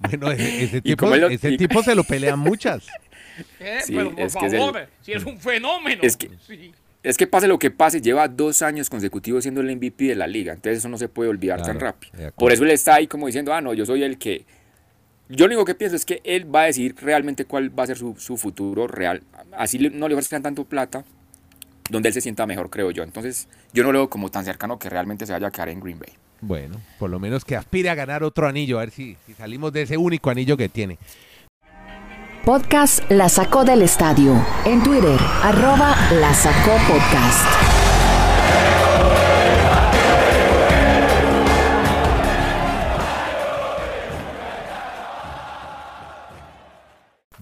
Bueno, 0.00 0.32
ese, 0.32 0.80
tipo, 0.80 1.06
lo- 1.14 1.28
ese 1.28 1.50
y- 1.52 1.56
tipo 1.56 1.80
se 1.82 1.94
lo 1.94 2.02
pelean 2.04 2.38
muchas. 2.38 2.86
Eh, 3.60 3.78
Sí, 3.84 3.94
Pero 3.96 4.10
por 4.10 4.20
es 4.20 4.36
que 4.36 4.46
es 4.46 4.52
el- 4.52 4.58
favor, 4.58 4.88
si 5.00 5.12
es 5.12 5.24
un 5.24 5.40
fenómeno. 5.40 6.02
Es 6.02 6.16
que- 6.18 6.30
Sí. 6.46 6.72
Es 7.02 7.16
que 7.16 7.26
pase 7.26 7.48
lo 7.48 7.58
que 7.58 7.70
pase, 7.70 8.00
lleva 8.00 8.28
dos 8.28 8.60
años 8.62 8.90
consecutivos 8.90 9.42
siendo 9.42 9.60
el 9.62 9.70
MVP 9.70 10.04
de 10.04 10.14
la 10.16 10.26
liga. 10.26 10.52
Entonces 10.52 10.78
eso 10.78 10.88
no 10.88 10.98
se 10.98 11.08
puede 11.08 11.30
olvidar 11.30 11.58
Claro, 11.58 11.72
tan 11.72 11.80
rápido. 11.80 12.32
Por 12.36 12.52
eso 12.52 12.62
él 12.64 12.70
está 12.72 12.96
ahí 12.96 13.06
como 13.06 13.26
diciendo, 13.26 13.52
ah, 13.54 13.60
no, 13.60 13.72
yo 13.74 13.86
soy 13.86 14.02
el 14.04 14.18
que... 14.18 14.44
Yo 15.34 15.46
lo 15.46 15.54
único 15.54 15.64
que 15.64 15.74
pienso 15.74 15.96
es 15.96 16.04
que 16.04 16.20
él 16.24 16.54
va 16.54 16.62
a 16.62 16.64
decidir 16.66 16.94
realmente 17.00 17.46
cuál 17.46 17.76
va 17.76 17.84
a 17.84 17.86
ser 17.86 17.96
su, 17.96 18.14
su 18.18 18.36
futuro 18.36 18.86
real. 18.86 19.22
Así 19.56 19.78
le- 19.78 19.88
no 19.88 20.06
le 20.06 20.14
ofrezcan 20.14 20.42
tanto 20.42 20.64
plata, 20.64 21.04
donde 21.88 22.08
él 22.10 22.12
se 22.12 22.20
sienta 22.20 22.44
mejor, 22.46 22.68
creo 22.68 22.90
yo. 22.90 23.02
Entonces 23.02 23.48
yo 23.72 23.82
no 23.82 23.92
lo 23.92 24.00
veo 24.00 24.10
como 24.10 24.30
tan 24.30 24.44
cercano 24.44 24.78
que 24.78 24.90
realmente 24.90 25.24
se 25.24 25.32
vaya 25.32 25.46
a 25.46 25.50
quedar 25.50 25.70
en 25.70 25.80
Green 25.80 25.98
Bay. 25.98 26.10
Bueno, 26.42 26.76
por 26.98 27.08
lo 27.08 27.18
menos 27.18 27.46
que 27.46 27.56
aspire 27.56 27.88
a 27.88 27.94
ganar 27.94 28.22
otro 28.22 28.46
anillo, 28.46 28.76
a 28.78 28.80
ver 28.80 28.90
si, 28.90 29.16
si 29.26 29.32
salimos 29.32 29.72
de 29.72 29.82
ese 29.82 29.96
único 29.96 30.28
anillo 30.28 30.56
que 30.58 30.68
tiene. 30.68 30.98
Podcast 32.44 33.08
La 33.10 33.28
Sacó 33.30 33.64
del 33.64 33.80
Estadio. 33.82 34.34
En 34.66 34.82
Twitter, 34.82 35.18
arroba 35.42 35.96
La 36.20 36.34
Sacó 36.34 36.72
Podcast. 36.88 37.71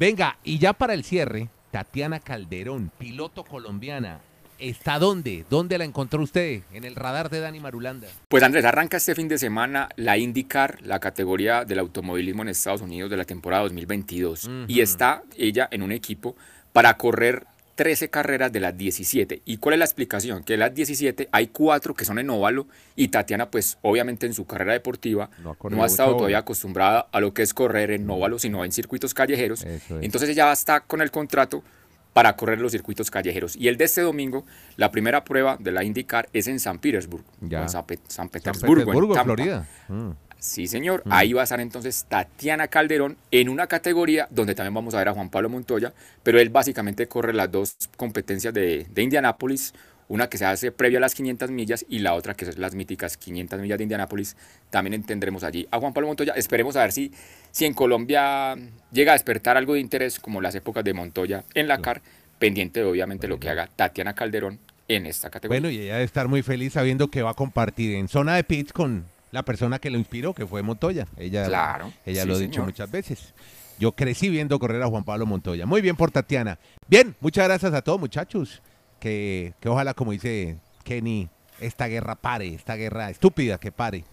Venga, 0.01 0.39
y 0.45 0.59
ya 0.59 0.73
para 0.73 0.95
el 0.95 1.05
cierre, 1.05 1.51
Tatiana 1.71 2.21
Calderón, 2.21 2.91
piloto 2.97 3.45
colombiana. 3.45 4.21
¿Está 4.59 4.99
dónde? 4.99 5.45
¿Dónde 5.51 5.77
la 5.77 5.85
encontró 5.85 6.23
usted? 6.23 6.63
En 6.73 6.85
el 6.85 6.97
radar 6.97 7.29
de 7.29 7.41
Dani 7.41 7.61
Marulanda. 7.61 8.09
Pues 8.27 8.43
Andrés, 8.43 8.65
arranca 8.65 8.97
este 8.97 9.15
fin 9.15 9.29
de 9.29 9.37
semana 9.37 9.91
la 9.97 10.17
IndyCar, 10.17 10.81
la 10.81 11.01
categoría 11.01 11.67
del 11.67 11.81
automovilismo 11.81 12.41
en 12.41 12.49
Estados 12.49 12.81
Unidos 12.81 13.11
de 13.11 13.19
la 13.19 13.27
temporada 13.27 13.65
2022. 13.65 14.49
Y 14.69 14.81
está 14.81 15.23
ella 15.37 15.69
en 15.71 15.83
un 15.83 15.93
equipo 15.93 16.35
para 16.73 16.97
correr 16.97 17.47
13 17.81 18.11
carreras 18.11 18.53
de 18.53 18.61
las 18.61 18.77
17. 18.77 19.41
¿Y 19.47 19.57
cuál 19.57 19.73
es 19.73 19.79
la 19.79 19.87
explicación? 19.87 20.45
Que 20.45 20.53
de 20.53 20.59
las 20.59 20.75
17 20.75 21.31
hay 21.33 21.47
cuatro 21.47 21.95
que 21.95 22.05
son 22.05 22.19
en 22.19 22.29
óvalo 22.29 22.67
y 22.95 23.09
Tatiana 23.09 23.51
pues 23.51 23.79
obviamente 23.81 24.27
en 24.27 24.35
su 24.35 24.45
carrera 24.45 24.75
deportiva 24.75 25.31
No 25.43 25.57
no 25.71 25.83
ha 25.83 25.87
estado 25.87 26.11
todavía 26.11 26.37
óvalo. 26.37 26.43
acostumbrada 26.43 27.07
a 27.11 27.21
lo 27.21 27.33
que 27.33 27.41
es 27.41 27.55
correr 27.55 27.91
en 27.93 28.11
óvalo, 28.11 28.39
sino 28.39 28.67
en 28.67 28.73
circuitos 28.73 29.15
callejeros. 29.15 29.63
Es. 29.65 29.83
Entonces 30.03 30.29
ella 30.29 30.53
está 30.53 30.81
con 30.81 31.01
el 31.01 31.11
contrato 31.11 31.65
para 32.13 32.37
correr 32.37 32.61
los 32.61 32.73
circuitos 32.73 33.11
callejeros. 33.11 33.57
Y 33.57 33.69
el 33.69 33.79
de 33.79 33.85
este 33.87 34.03
domingo, 34.03 34.45
la 34.77 34.91
primera 34.91 35.25
prueba 35.25 35.57
de 35.59 35.73
la 35.73 35.83
IndyCar 35.83 36.29
es 36.35 36.49
en 36.49 36.61
San 36.61 36.81
Petersburg, 36.81 37.25
en 37.41 37.67
San, 37.71 37.87
Pe- 37.87 37.97
San 37.97 38.11
San 38.11 38.29
Petersburgo, 38.29 38.75
Petersburgo, 38.85 39.13
en 39.15 39.19
Tampa. 39.19 39.35
Florida. 39.37 39.69
Mm. 39.89 40.11
Sí, 40.41 40.67
señor. 40.67 41.03
Ahí 41.11 41.35
va 41.35 41.43
a 41.43 41.45
estar 41.45 41.61
entonces 41.61 42.07
Tatiana 42.09 42.69
Calderón 42.69 43.19
en 43.31 43.51
una 43.51 43.67
categoría 43.67 44.27
donde 44.31 44.55
también 44.55 44.73
vamos 44.73 44.95
a 44.95 44.99
ver 44.99 45.09
a 45.11 45.13
Juan 45.13 45.29
Pablo 45.29 45.51
Montoya, 45.51 45.93
pero 46.23 46.41
él 46.41 46.49
básicamente 46.49 47.07
corre 47.07 47.35
las 47.35 47.53
dos 47.53 47.77
competencias 47.99 48.55
de, 48.55 48.87
de 48.91 49.03
Indianápolis, 49.03 49.75
una 50.09 50.31
que 50.31 50.39
se 50.39 50.47
hace 50.47 50.73
previa 50.73 50.97
a 50.97 51.03
las 51.03 51.15
500 51.15 51.51
millas 51.51 51.85
y 51.91 51.99
la 51.99 52.15
otra 52.15 52.33
que 52.33 52.47
son 52.47 52.55
las 52.57 52.75
míticas 52.75 53.19
500 53.19 53.61
millas 53.61 53.77
de 53.77 53.85
Indianápolis. 53.85 54.35
También 54.71 55.03
tendremos 55.03 55.45
allí 55.45 55.69
a 55.71 55.79
Juan 55.79 55.93
Pablo 55.93 56.09
Montoya. 56.09 56.33
Esperemos 56.33 56.75
a 56.77 56.81
ver 56.81 56.93
si, 56.93 57.13
si 57.51 57.67
en 57.67 57.75
Colombia 57.75 58.57
llega 58.91 59.13
a 59.13 59.15
despertar 59.15 59.59
algo 59.59 59.75
de 59.75 59.81
interés 59.81 60.19
como 60.19 60.41
las 60.41 60.55
épocas 60.55 60.83
de 60.85 60.95
Montoya 60.95 61.45
en 61.53 61.69
la 61.69 61.83
CAR, 61.83 62.01
pendiente 62.39 62.81
de 62.81 62.87
obviamente 62.87 63.29
lo 63.29 63.39
que 63.39 63.51
haga 63.51 63.69
Tatiana 63.69 64.15
Calderón 64.15 64.59
en 64.89 65.05
esta 65.05 65.29
categoría. 65.29 65.61
Bueno, 65.61 65.71
y 65.71 65.83
ella 65.83 65.93
debe 65.93 66.05
estar 66.05 66.29
muy 66.29 66.43
feliz 66.43 66.73
sabiendo 66.73 67.09
que 67.09 67.21
va 67.21 67.31
a 67.31 67.35
compartir 67.35 67.95
en 67.95 68.09
zona 68.09 68.35
de 68.37 68.43
pits 68.43 68.73
con, 68.73 69.05
la 69.31 69.43
persona 69.45 69.79
que 69.79 69.91
lo 69.91 69.99
inspiró, 69.99 70.35
que 70.35 70.47
fue 70.47 70.63
Montoya. 70.63 71.07
Ella, 71.17 71.47
Claro, 71.47 71.93
ella 72.05 72.23
sí, 72.23 72.29
lo 72.29 72.35
ha 72.35 72.39
dicho 72.39 72.53
señor. 72.55 72.67
muchas 72.67 72.91
veces. 72.91 73.35
Yo 73.79 73.93
crecí 73.93 74.29
viendo 74.29 74.59
correr 74.59 74.83
a 74.83 74.87
Juan 74.89 75.05
Pablo 75.05 75.25
Montoya. 75.27 75.65
Muy 75.67 75.81
bien 75.81 75.97
por 75.97 76.11
Tatiana. 76.11 76.59
Bien, 76.89 77.15
muchas 77.21 77.47
gracias 77.47 77.73
a 77.73 77.81
todos, 77.83 77.99
muchachos. 78.01 78.61
Que, 78.99 79.55
que 79.61 79.69
ojalá, 79.71 79.95
como 79.95 80.13
dice 80.13 80.59
Kenny, 80.85 81.29
esta 81.61 81.87
guerra 81.87 82.15
pare, 82.17 82.49
esta 82.55 82.77
guerra 82.77 83.09
estúpida 83.11 83.57
que 83.59 83.73
pare. 83.73 84.05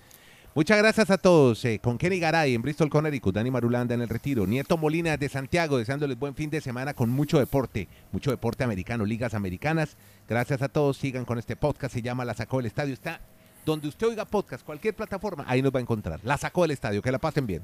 Muchas 0.55 0.77
gracias 0.77 1.11
a 1.11 1.17
todos. 1.17 1.63
eh, 1.65 1.79
con 1.79 1.97
Kenny 1.97 2.19
Garay 2.19 2.55
en 2.55 2.61
Bristol, 2.61 2.89
Connecticut, 2.89 3.35
Dani 3.35 3.51
Marulanda 3.51 3.93
en 3.93 4.01
el 4.01 4.09
retiro, 4.09 4.47
Nieto 4.47 4.77
Molina 4.77 5.15
de 5.17 5.29
Santiago, 5.29 5.77
deseándoles 5.77 6.17
buen 6.17 6.33
fin 6.33 6.49
de 6.49 6.61
semana 6.61 6.93
con 6.93 7.09
mucho 7.09 7.37
deporte, 7.37 7.87
mucho 8.11 8.31
deporte 8.31 8.63
americano, 8.63 9.05
ligas 9.05 9.33
americanas. 9.33 9.97
Gracias 10.27 10.61
a 10.61 10.69
todos. 10.69 10.97
Sigan 10.97 11.25
con 11.25 11.37
este 11.37 11.55
podcast. 11.57 11.93
Se 11.93 12.01
llama 12.01 12.23
La 12.25 12.33
Sacó 12.33 12.57
del 12.57 12.65
Estadio. 12.67 12.93
Está 12.93 13.19
donde 13.67 13.89
usted 13.89 14.07
oiga 14.07 14.23
podcast, 14.23 14.65
cualquier 14.65 14.95
plataforma, 14.95 15.43
ahí 15.45 15.61
nos 15.61 15.73
va 15.73 15.79
a 15.79 15.81
encontrar. 15.81 16.21
La 16.23 16.37
Sacó 16.37 16.61
del 16.61 16.71
Estadio. 16.71 17.01
Que 17.01 17.11
la 17.11 17.19
pasen 17.19 17.45
bien. 17.45 17.63